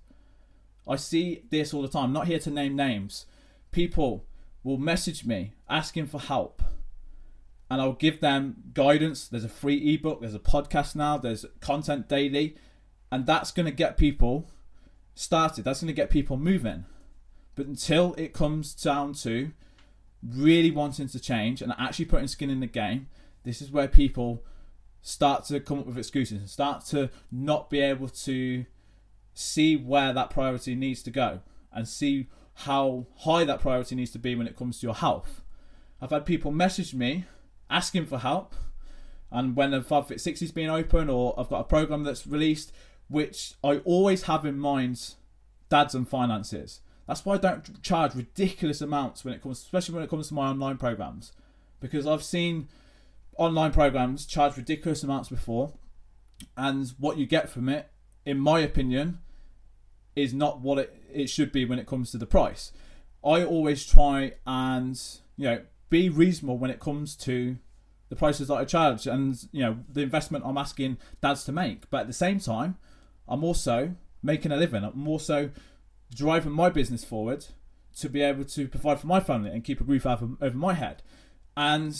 I 0.86 0.96
see 0.96 1.44
this 1.50 1.72
all 1.72 1.82
the 1.82 1.88
time. 1.88 2.04
I'm 2.04 2.12
not 2.12 2.26
here 2.26 2.40
to 2.40 2.50
name 2.50 2.74
names. 2.74 3.26
People 3.70 4.26
will 4.62 4.78
message 4.78 5.24
me 5.24 5.52
asking 5.68 6.06
for 6.06 6.20
help. 6.20 6.62
And 7.70 7.80
I'll 7.80 7.92
give 7.92 8.20
them 8.20 8.56
guidance. 8.74 9.28
There's 9.28 9.44
a 9.44 9.48
free 9.48 9.94
ebook, 9.94 10.20
there's 10.20 10.34
a 10.34 10.40
podcast 10.40 10.96
now, 10.96 11.16
there's 11.16 11.46
content 11.60 12.08
daily. 12.08 12.56
And 13.14 13.26
that's 13.26 13.52
going 13.52 13.66
to 13.66 13.72
get 13.72 13.96
people 13.96 14.50
started. 15.14 15.64
That's 15.64 15.80
going 15.80 15.86
to 15.86 15.92
get 15.92 16.10
people 16.10 16.36
moving. 16.36 16.84
But 17.54 17.68
until 17.68 18.12
it 18.14 18.32
comes 18.32 18.74
down 18.74 19.12
to 19.22 19.52
really 20.20 20.72
wanting 20.72 21.06
to 21.06 21.20
change 21.20 21.62
and 21.62 21.72
actually 21.78 22.06
putting 22.06 22.26
skin 22.26 22.50
in 22.50 22.58
the 22.58 22.66
game, 22.66 23.06
this 23.44 23.62
is 23.62 23.70
where 23.70 23.86
people 23.86 24.42
start 25.00 25.44
to 25.44 25.60
come 25.60 25.78
up 25.78 25.86
with 25.86 25.96
excuses 25.96 26.40
and 26.40 26.50
start 26.50 26.84
to 26.86 27.08
not 27.30 27.70
be 27.70 27.78
able 27.78 28.08
to 28.08 28.64
see 29.32 29.76
where 29.76 30.12
that 30.12 30.30
priority 30.30 30.74
needs 30.74 31.00
to 31.04 31.12
go 31.12 31.38
and 31.72 31.86
see 31.86 32.26
how 32.54 33.06
high 33.18 33.44
that 33.44 33.60
priority 33.60 33.94
needs 33.94 34.10
to 34.10 34.18
be 34.18 34.34
when 34.34 34.48
it 34.48 34.56
comes 34.56 34.80
to 34.80 34.88
your 34.88 34.94
health. 34.96 35.40
I've 36.02 36.10
had 36.10 36.26
people 36.26 36.50
message 36.50 36.92
me 36.92 37.26
asking 37.70 38.06
for 38.06 38.18
help, 38.18 38.56
and 39.30 39.54
when 39.54 39.70
the 39.70 39.82
Father 39.82 40.08
Fit 40.08 40.20
60 40.20 40.46
is 40.46 40.52
being 40.52 40.70
open, 40.70 41.08
or 41.08 41.38
I've 41.38 41.48
got 41.48 41.60
a 41.60 41.64
program 41.64 42.02
that's 42.02 42.26
released, 42.26 42.72
which 43.08 43.54
I 43.62 43.78
always 43.78 44.22
have 44.22 44.44
in 44.44 44.58
mind 44.58 45.14
dads 45.68 45.94
and 45.94 46.08
finances. 46.08 46.80
That's 47.06 47.24
why 47.24 47.34
I 47.34 47.38
don't 47.38 47.82
charge 47.82 48.14
ridiculous 48.14 48.80
amounts 48.80 49.24
when 49.24 49.34
it 49.34 49.42
comes, 49.42 49.58
especially 49.60 49.94
when 49.94 50.04
it 50.04 50.10
comes 50.10 50.28
to 50.28 50.34
my 50.34 50.48
online 50.48 50.78
programs, 50.78 51.32
because 51.80 52.06
I've 52.06 52.22
seen 52.22 52.68
online 53.36 53.72
programs 53.72 54.24
charge 54.26 54.56
ridiculous 54.56 55.02
amounts 55.02 55.28
before, 55.28 55.72
and 56.56 56.92
what 56.98 57.18
you 57.18 57.26
get 57.26 57.50
from 57.50 57.68
it, 57.68 57.90
in 58.24 58.38
my 58.38 58.60
opinion, 58.60 59.18
is 60.16 60.32
not 60.32 60.60
what 60.60 60.78
it, 60.78 61.02
it 61.12 61.28
should 61.28 61.52
be 61.52 61.64
when 61.64 61.78
it 61.78 61.86
comes 61.86 62.10
to 62.10 62.18
the 62.18 62.26
price. 62.26 62.72
I 63.24 63.44
always 63.44 63.84
try 63.84 64.34
and 64.46 65.00
you 65.36 65.44
know 65.44 65.60
be 65.90 66.08
reasonable 66.08 66.58
when 66.58 66.70
it 66.70 66.80
comes 66.80 67.16
to 67.16 67.58
the 68.08 68.16
prices 68.16 68.48
that 68.48 68.54
I 68.54 68.64
charge 68.64 69.06
and 69.06 69.36
you 69.52 69.62
know 69.62 69.78
the 69.90 70.02
investment 70.02 70.44
I'm 70.46 70.58
asking 70.58 70.98
dads 71.20 71.44
to 71.44 71.52
make. 71.52 71.90
But 71.90 72.02
at 72.02 72.06
the 72.06 72.12
same 72.12 72.38
time, 72.38 72.76
I'm 73.28 73.44
also 73.44 73.94
making 74.22 74.52
a 74.52 74.56
living. 74.56 74.84
I'm 74.84 75.08
also 75.08 75.50
driving 76.14 76.52
my 76.52 76.70
business 76.70 77.04
forward 77.04 77.46
to 77.98 78.08
be 78.08 78.22
able 78.22 78.44
to 78.44 78.68
provide 78.68 79.00
for 79.00 79.06
my 79.06 79.20
family 79.20 79.50
and 79.50 79.62
keep 79.62 79.80
a 79.80 79.84
roof 79.84 80.06
over, 80.06 80.30
over 80.40 80.56
my 80.56 80.74
head. 80.74 81.02
And 81.56 81.94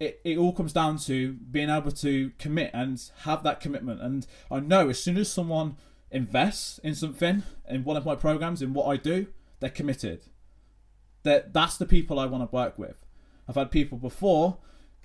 it, 0.00 0.20
it 0.24 0.38
all 0.38 0.52
comes 0.52 0.72
down 0.72 0.98
to 0.98 1.34
being 1.34 1.70
able 1.70 1.92
to 1.92 2.30
commit 2.38 2.70
and 2.72 3.02
have 3.22 3.42
that 3.42 3.60
commitment. 3.60 4.00
And 4.00 4.26
I 4.50 4.60
know 4.60 4.88
as 4.88 5.02
soon 5.02 5.16
as 5.16 5.30
someone 5.30 5.76
invests 6.10 6.78
in 6.78 6.94
something, 6.94 7.42
in 7.68 7.84
one 7.84 7.96
of 7.96 8.06
my 8.06 8.14
programs, 8.14 8.62
in 8.62 8.72
what 8.72 8.86
I 8.86 8.96
do, 8.96 9.26
they're 9.60 9.70
committed. 9.70 10.22
That 11.22 11.52
that's 11.52 11.76
the 11.76 11.86
people 11.86 12.18
I 12.18 12.26
want 12.26 12.48
to 12.48 12.54
work 12.54 12.78
with. 12.78 13.04
I've 13.48 13.56
had 13.56 13.70
people 13.70 13.98
before 13.98 14.58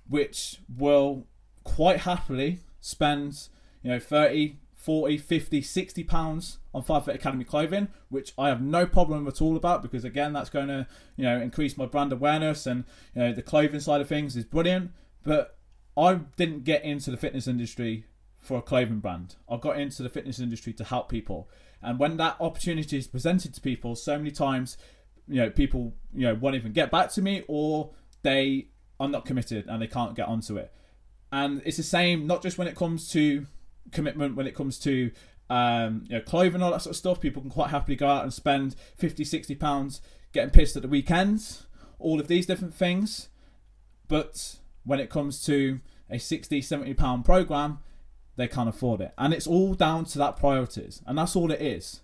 which 0.08 0.60
will 0.78 1.26
quite 1.64 2.02
happily 2.02 2.60
spend, 2.80 3.48
you 3.82 3.92
know, 3.92 4.00
30, 4.00 4.58
40, 4.82 5.20
50, 5.20 5.62
60 5.62 6.04
pounds 6.06 6.58
on 6.74 6.82
Father 6.82 7.06
Fit 7.06 7.16
Academy 7.16 7.44
clothing, 7.44 7.88
which 8.10 8.34
I 8.36 8.50
have 8.50 8.62
no 8.62 8.88
problem 8.88 9.28
at 9.28 9.40
all 9.40 9.56
about 9.56 9.84
because 9.84 10.04
again 10.04 10.34
that's 10.34 10.50
going 10.50 10.70
to, 10.70 10.88
you 11.16 11.24
know, 11.24 11.40
increase 11.40 11.78
my 11.78 11.86
brand 11.86 12.12
awareness 12.12 12.66
and 12.66 12.86
you 13.14 13.22
know 13.22 13.32
the 13.32 13.44
clothing 13.44 13.80
side 13.80 14.02
of 14.02 14.08
things 14.08 14.36
is 14.36 14.44
brilliant. 14.44 14.92
But 15.24 15.60
I 15.96 16.16
didn't 16.36 16.64
get 16.64 16.84
into 16.84 17.12
the 17.12 17.18
fitness 17.18 17.48
industry 17.48 18.06
for 18.40 18.58
a 18.58 18.62
clothing 18.62 19.00
brand. 19.00 19.36
I 19.48 19.58
got 19.58 19.80
into 19.80 20.02
the 20.02 20.10
fitness 20.10 20.40
industry 20.40 20.74
to 20.74 20.84
help 20.84 21.10
people. 21.10 21.48
And 21.84 22.00
when 22.00 22.18
that 22.18 22.38
opportunity 22.40 22.98
is 22.98 23.08
presented 23.08 23.54
to 23.54 23.62
people, 23.62 23.96
so 23.96 24.18
many 24.18 24.32
times, 24.32 24.78
you 25.28 25.42
know, 25.42 25.52
people, 25.52 25.94
you 26.12 26.26
know, 26.26 26.34
won't 26.34 26.56
even 26.56 26.72
get 26.72 26.90
back 26.90 27.12
to 27.12 27.22
me 27.22 27.44
or 27.48 27.92
they 28.24 28.70
are 29.00 29.08
not 29.08 29.26
committed 29.26 29.68
and 29.68 29.80
they 29.80 29.88
can't 29.88 30.16
get 30.16 30.28
onto 30.28 30.58
it. 30.58 30.74
And 31.32 31.62
it's 31.66 31.78
the 31.78 31.84
same, 31.84 32.26
not 32.26 32.42
just 32.42 32.58
when 32.58 32.68
it 32.68 32.76
comes 32.76 33.10
to 33.12 33.46
commitment 33.92 34.36
when 34.36 34.48
it 34.48 34.56
comes 34.56 34.80
to 34.80 35.12
um, 35.50 36.06
you 36.08 36.16
know, 36.16 36.22
clothing, 36.22 36.62
all 36.62 36.72
that 36.72 36.82
sort 36.82 36.94
of 36.94 36.98
stuff. 36.98 37.20
People 37.20 37.42
can 37.42 37.52
quite 37.52 37.72
happily 37.72 37.96
go 37.96 38.08
out 38.08 38.24
and 38.24 38.34
spend 38.34 38.76
50, 38.98 39.26
60 39.26 39.56
pounds 39.56 40.02
getting 40.32 40.50
pissed 40.50 40.78
at 40.78 40.82
the 40.82 40.88
weekends, 40.88 41.68
all 42.00 42.20
of 42.20 42.28
these 42.28 42.46
different 42.46 42.74
things. 42.74 43.30
But 44.08 44.56
when 44.86 45.00
it 45.00 45.10
comes 45.10 45.44
to 45.46 45.82
a 46.10 46.20
60, 46.20 46.62
70 46.62 46.94
pound 46.94 47.26
program, 47.26 47.80
they 48.38 48.48
can't 48.48 48.70
afford 48.70 49.02
it. 49.02 49.14
And 49.18 49.34
it's 49.34 49.46
all 49.46 49.74
down 49.74 50.06
to 50.06 50.18
that 50.20 50.38
priorities. 50.38 51.02
And 51.06 51.18
that's 51.18 51.36
all 51.36 51.52
it 51.52 51.62
is. 51.62 52.02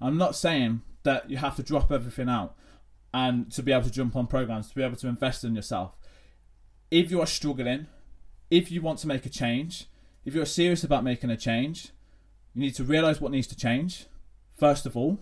I'm 0.00 0.16
not 0.16 0.34
saying 0.34 0.82
that 1.02 1.30
you 1.30 1.36
have 1.36 1.56
to 1.56 1.62
drop 1.62 1.92
everything 1.92 2.28
out 2.28 2.56
and 3.12 3.52
to 3.52 3.62
be 3.62 3.72
able 3.72 3.84
to 3.84 3.90
jump 3.90 4.16
on 4.16 4.26
programs, 4.26 4.68
to 4.68 4.74
be 4.74 4.82
able 4.82 4.96
to 4.96 5.08
invest 5.08 5.44
in 5.44 5.54
yourself. 5.54 5.92
If 6.90 7.10
you 7.10 7.20
are 7.20 7.26
struggling, 7.26 7.86
if 8.50 8.70
you 8.70 8.80
want 8.80 8.98
to 9.00 9.06
make 9.06 9.26
a 9.26 9.30
change, 9.30 9.86
if 10.26 10.34
you're 10.34 10.44
serious 10.44 10.82
about 10.82 11.04
making 11.04 11.30
a 11.30 11.36
change, 11.36 11.92
you 12.52 12.60
need 12.60 12.74
to 12.74 12.84
realize 12.84 13.20
what 13.20 13.30
needs 13.30 13.46
to 13.46 13.56
change. 13.56 14.06
First 14.58 14.84
of 14.84 14.96
all, 14.96 15.20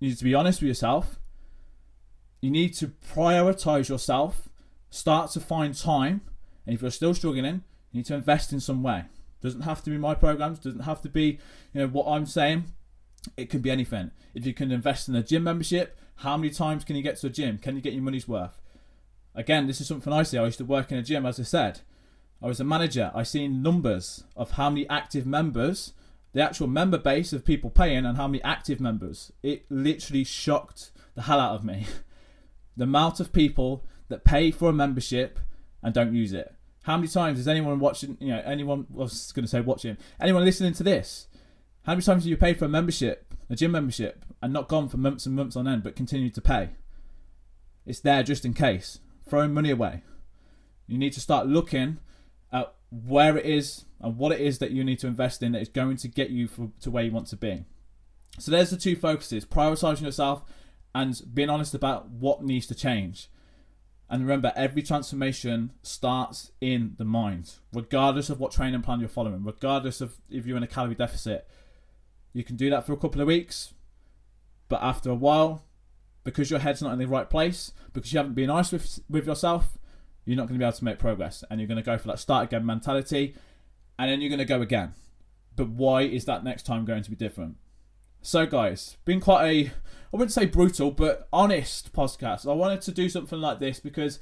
you 0.00 0.08
need 0.08 0.18
to 0.18 0.24
be 0.24 0.34
honest 0.34 0.60
with 0.60 0.68
yourself. 0.68 1.20
You 2.40 2.50
need 2.50 2.74
to 2.74 2.88
prioritize 2.88 3.88
yourself. 3.88 4.48
Start 4.90 5.30
to 5.30 5.40
find 5.40 5.78
time. 5.78 6.22
And 6.66 6.74
if 6.74 6.82
you're 6.82 6.90
still 6.90 7.14
struggling, 7.14 7.62
you 7.92 7.98
need 7.98 8.06
to 8.06 8.14
invest 8.14 8.52
in 8.52 8.58
some 8.58 8.82
way. 8.82 9.04
Doesn't 9.40 9.62
have 9.62 9.84
to 9.84 9.90
be 9.90 9.98
my 9.98 10.16
programs. 10.16 10.58
Doesn't 10.58 10.80
have 10.80 11.00
to 11.02 11.08
be 11.08 11.38
you 11.72 11.80
know 11.80 11.86
what 11.86 12.06
I'm 12.08 12.26
saying. 12.26 12.64
It 13.36 13.50
can 13.50 13.60
be 13.60 13.70
anything. 13.70 14.10
If 14.34 14.44
you 14.44 14.52
can 14.52 14.72
invest 14.72 15.08
in 15.08 15.14
a 15.14 15.22
gym 15.22 15.44
membership, 15.44 15.96
how 16.16 16.36
many 16.36 16.50
times 16.50 16.82
can 16.82 16.96
you 16.96 17.02
get 17.02 17.18
to 17.18 17.28
a 17.28 17.30
gym? 17.30 17.58
Can 17.58 17.76
you 17.76 17.80
get 17.80 17.92
your 17.92 18.02
money's 18.02 18.26
worth? 18.26 18.60
Again, 19.34 19.68
this 19.68 19.80
is 19.80 19.86
something 19.86 20.12
I 20.12 20.24
see. 20.24 20.38
I 20.38 20.44
used 20.44 20.58
to 20.58 20.64
work 20.64 20.90
in 20.90 20.98
a 20.98 21.02
gym, 21.02 21.24
as 21.24 21.38
I 21.38 21.44
said. 21.44 21.80
I 22.42 22.46
was 22.48 22.58
a 22.58 22.64
manager. 22.64 23.12
I 23.14 23.22
seen 23.22 23.62
numbers 23.62 24.24
of 24.36 24.52
how 24.52 24.68
many 24.68 24.88
active 24.88 25.26
members, 25.26 25.92
the 26.32 26.42
actual 26.42 26.66
member 26.66 26.98
base 26.98 27.32
of 27.32 27.44
people 27.44 27.70
paying, 27.70 28.04
and 28.04 28.16
how 28.16 28.26
many 28.26 28.42
active 28.42 28.80
members. 28.80 29.32
It 29.42 29.64
literally 29.70 30.24
shocked 30.24 30.90
the 31.14 31.22
hell 31.22 31.38
out 31.38 31.54
of 31.54 31.64
me. 31.64 31.86
the 32.76 32.84
amount 32.84 33.20
of 33.20 33.32
people 33.32 33.84
that 34.08 34.24
pay 34.24 34.50
for 34.50 34.70
a 34.70 34.72
membership 34.72 35.38
and 35.82 35.94
don't 35.94 36.14
use 36.14 36.32
it. 36.32 36.52
How 36.82 36.96
many 36.96 37.06
times 37.06 37.38
is 37.38 37.46
anyone 37.46 37.78
watching? 37.78 38.16
You 38.20 38.28
know, 38.28 38.42
anyone 38.44 38.86
I 38.92 38.98
was 39.02 39.30
going 39.30 39.44
to 39.44 39.50
say 39.50 39.60
watching. 39.60 39.96
Anyone 40.20 40.44
listening 40.44 40.72
to 40.74 40.82
this? 40.82 41.28
How 41.84 41.92
many 41.92 42.02
times 42.02 42.24
have 42.24 42.30
you 42.30 42.36
paid 42.36 42.58
for 42.58 42.64
a 42.64 42.68
membership, 42.68 43.34
a 43.50 43.54
gym 43.54 43.70
membership, 43.70 44.24
and 44.42 44.52
not 44.52 44.68
gone 44.68 44.88
for 44.88 44.96
months 44.96 45.26
and 45.26 45.36
months 45.36 45.54
on 45.54 45.68
end, 45.68 45.84
but 45.84 45.94
continued 45.94 46.34
to 46.34 46.40
pay? 46.40 46.70
It's 47.86 48.00
there 48.00 48.24
just 48.24 48.44
in 48.44 48.52
case. 48.52 48.98
Throwing 49.28 49.54
money 49.54 49.70
away. 49.70 50.02
You 50.88 50.98
need 50.98 51.12
to 51.12 51.20
start 51.20 51.46
looking 51.46 51.98
at 52.52 52.74
where 52.90 53.36
it 53.36 53.46
is 53.46 53.86
and 54.00 54.16
what 54.16 54.32
it 54.32 54.40
is 54.40 54.58
that 54.58 54.70
you 54.70 54.84
need 54.84 54.98
to 54.98 55.06
invest 55.06 55.42
in 55.42 55.52
that 55.52 55.62
is 55.62 55.68
going 55.68 55.96
to 55.96 56.08
get 56.08 56.30
you 56.30 56.46
for, 56.46 56.70
to 56.80 56.90
where 56.90 57.04
you 57.04 57.10
want 57.10 57.28
to 57.28 57.36
be. 57.36 57.64
So 58.38 58.50
there's 58.50 58.70
the 58.70 58.76
two 58.76 58.96
focuses: 58.96 59.44
prioritizing 59.44 60.02
yourself 60.02 60.44
and 60.94 61.20
being 61.32 61.50
honest 61.50 61.74
about 61.74 62.10
what 62.10 62.42
needs 62.42 62.66
to 62.66 62.74
change. 62.74 63.28
And 64.10 64.22
remember, 64.22 64.52
every 64.54 64.82
transformation 64.82 65.72
starts 65.82 66.52
in 66.60 66.96
the 66.98 67.04
mind, 67.04 67.54
regardless 67.72 68.28
of 68.28 68.38
what 68.38 68.52
training 68.52 68.82
plan 68.82 69.00
you're 69.00 69.08
following, 69.08 69.42
regardless 69.42 70.02
of 70.02 70.16
if 70.28 70.44
you're 70.44 70.58
in 70.58 70.62
a 70.62 70.66
calorie 70.66 70.94
deficit. 70.94 71.48
You 72.34 72.44
can 72.44 72.56
do 72.56 72.68
that 72.68 72.84
for 72.84 72.92
a 72.92 72.96
couple 72.98 73.22
of 73.22 73.26
weeks, 73.26 73.72
but 74.68 74.82
after 74.82 75.08
a 75.08 75.14
while, 75.14 75.64
because 76.24 76.50
your 76.50 76.60
head's 76.60 76.82
not 76.82 76.92
in 76.92 76.98
the 76.98 77.06
right 77.06 77.28
place, 77.28 77.72
because 77.94 78.12
you 78.12 78.18
haven't 78.18 78.34
been 78.34 78.50
honest 78.50 78.72
with, 78.72 79.00
with 79.08 79.26
yourself, 79.26 79.78
you're 80.24 80.36
not 80.36 80.48
going 80.48 80.54
to 80.54 80.58
be 80.58 80.64
able 80.64 80.76
to 80.76 80.84
make 80.84 80.98
progress. 80.98 81.44
And 81.50 81.60
you're 81.60 81.68
going 81.68 81.76
to 81.76 81.82
go 81.82 81.98
for 81.98 82.08
that 82.08 82.18
start 82.18 82.44
again 82.44 82.64
mentality, 82.64 83.34
and 83.98 84.10
then 84.10 84.20
you're 84.20 84.30
going 84.30 84.38
to 84.38 84.44
go 84.44 84.60
again. 84.62 84.94
But 85.56 85.68
why 85.68 86.02
is 86.02 86.24
that 86.24 86.44
next 86.44 86.64
time 86.64 86.84
going 86.84 87.02
to 87.02 87.10
be 87.10 87.16
different? 87.16 87.56
So, 88.22 88.46
guys, 88.46 88.96
been 89.04 89.20
quite 89.20 89.44
a, 89.44 89.66
I 89.66 89.72
wouldn't 90.12 90.32
say 90.32 90.46
brutal, 90.46 90.92
but 90.92 91.28
honest 91.32 91.92
podcast. 91.92 92.48
I 92.48 92.54
wanted 92.54 92.80
to 92.82 92.92
do 92.92 93.08
something 93.08 93.40
like 93.40 93.58
this 93.58 93.80
because 93.80 94.20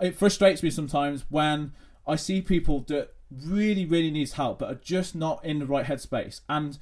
it 0.00 0.16
frustrates 0.16 0.62
me 0.62 0.70
sometimes 0.70 1.24
when 1.28 1.72
I 2.06 2.16
see 2.16 2.42
people 2.42 2.80
that 2.88 3.14
really, 3.30 3.86
really 3.86 4.10
needs 4.10 4.32
help, 4.32 4.58
but 4.58 4.70
are 4.70 4.80
just 4.80 5.14
not 5.14 5.44
in 5.44 5.60
the 5.60 5.66
right 5.66 5.86
headspace. 5.86 6.40
And 6.48 6.78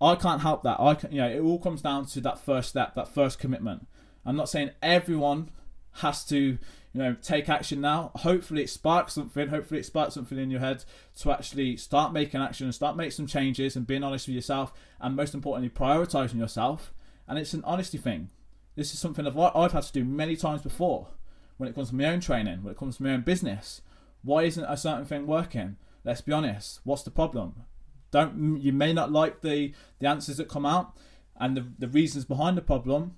I 0.00 0.14
can't 0.14 0.42
help 0.42 0.62
that. 0.62 0.78
I 0.78 0.94
can, 0.94 1.10
you 1.12 1.18
know, 1.18 1.28
it 1.28 1.40
all 1.40 1.58
comes 1.58 1.82
down 1.82 2.06
to 2.06 2.20
that 2.20 2.38
first 2.38 2.70
step, 2.70 2.94
that 2.94 3.08
first 3.08 3.38
commitment. 3.38 3.86
I'm 4.24 4.36
not 4.36 4.48
saying 4.48 4.70
everyone 4.82 5.50
has 5.98 6.24
to, 6.26 6.36
you 6.36 6.58
know, 6.94 7.16
take 7.22 7.48
action 7.48 7.80
now. 7.80 8.10
Hopefully, 8.16 8.62
it 8.62 8.70
sparks 8.70 9.14
something. 9.14 9.48
Hopefully, 9.48 9.80
it 9.80 9.86
sparks 9.86 10.14
something 10.14 10.38
in 10.38 10.50
your 10.50 10.60
head 10.60 10.84
to 11.20 11.30
actually 11.30 11.76
start 11.76 12.12
making 12.12 12.40
action 12.40 12.66
and 12.66 12.74
start 12.74 12.96
making 12.96 13.12
some 13.12 13.26
changes 13.26 13.76
and 13.76 13.86
being 13.86 14.02
honest 14.02 14.26
with 14.26 14.34
yourself, 14.34 14.72
and 15.00 15.16
most 15.16 15.34
importantly, 15.34 15.70
prioritizing 15.70 16.38
yourself. 16.38 16.92
And 17.28 17.38
it's 17.38 17.54
an 17.54 17.64
honesty 17.64 17.98
thing. 17.98 18.30
This 18.76 18.92
is 18.92 19.00
something 19.00 19.26
I've, 19.26 19.38
I've 19.38 19.72
had 19.72 19.82
to 19.84 19.92
do 19.92 20.04
many 20.04 20.36
times 20.36 20.62
before 20.62 21.08
when 21.56 21.68
it 21.68 21.74
comes 21.74 21.88
to 21.88 21.94
my 21.94 22.04
own 22.04 22.20
training, 22.20 22.62
when 22.62 22.72
it 22.72 22.78
comes 22.78 22.98
to 22.98 23.02
my 23.02 23.10
own 23.12 23.22
business. 23.22 23.80
Why 24.22 24.42
isn't 24.42 24.64
a 24.64 24.76
certain 24.76 25.06
thing 25.06 25.26
working? 25.26 25.76
Let's 26.04 26.20
be 26.20 26.32
honest. 26.32 26.80
What's 26.84 27.02
the 27.02 27.10
problem? 27.10 27.64
Don't 28.10 28.60
you 28.60 28.72
may 28.72 28.92
not 28.92 29.10
like 29.10 29.40
the 29.40 29.72
the 29.98 30.06
answers 30.06 30.36
that 30.36 30.48
come 30.48 30.64
out 30.66 30.96
and 31.38 31.56
the, 31.56 31.66
the 31.78 31.88
reasons 31.88 32.24
behind 32.24 32.56
the 32.56 32.62
problem, 32.62 33.16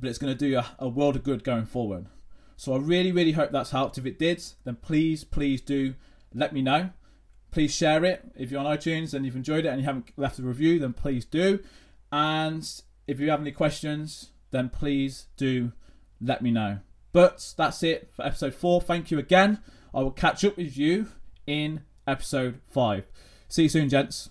but 0.00 0.08
it's 0.08 0.18
going 0.18 0.36
to 0.36 0.38
do 0.38 0.56
a, 0.56 0.66
a 0.78 0.88
world 0.88 1.16
of 1.16 1.24
good 1.24 1.44
going 1.44 1.66
forward. 1.66 2.06
So 2.56 2.74
I 2.74 2.78
really, 2.78 3.12
really 3.12 3.32
hope 3.32 3.50
that's 3.50 3.70
helped. 3.70 3.98
If 3.98 4.06
it 4.06 4.18
did, 4.18 4.42
then 4.64 4.76
please, 4.76 5.24
please 5.24 5.60
do 5.60 5.94
let 6.32 6.52
me 6.52 6.62
know. 6.62 6.90
Please 7.50 7.74
share 7.74 8.04
it. 8.04 8.24
If 8.36 8.50
you're 8.50 8.60
on 8.60 8.76
iTunes 8.76 9.14
and 9.14 9.24
you've 9.24 9.36
enjoyed 9.36 9.64
it 9.64 9.68
and 9.68 9.80
you 9.80 9.86
haven't 9.86 10.10
left 10.16 10.38
a 10.38 10.42
review, 10.42 10.78
then 10.78 10.92
please 10.92 11.24
do. 11.24 11.60
And 12.10 12.68
if 13.06 13.20
you 13.20 13.30
have 13.30 13.40
any 13.40 13.52
questions, 13.52 14.30
then 14.50 14.68
please 14.68 15.26
do 15.36 15.72
let 16.20 16.42
me 16.42 16.50
know. 16.50 16.78
But 17.12 17.54
that's 17.56 17.82
it 17.82 18.10
for 18.14 18.24
episode 18.24 18.54
four. 18.54 18.80
Thank 18.80 19.10
you 19.10 19.18
again. 19.18 19.60
I 19.92 20.00
will 20.00 20.10
catch 20.10 20.44
up 20.44 20.56
with 20.56 20.76
you 20.76 21.08
in 21.46 21.82
episode 22.06 22.60
five. 22.70 23.04
See 23.48 23.64
you 23.64 23.68
soon, 23.68 23.88
gents. 23.88 24.22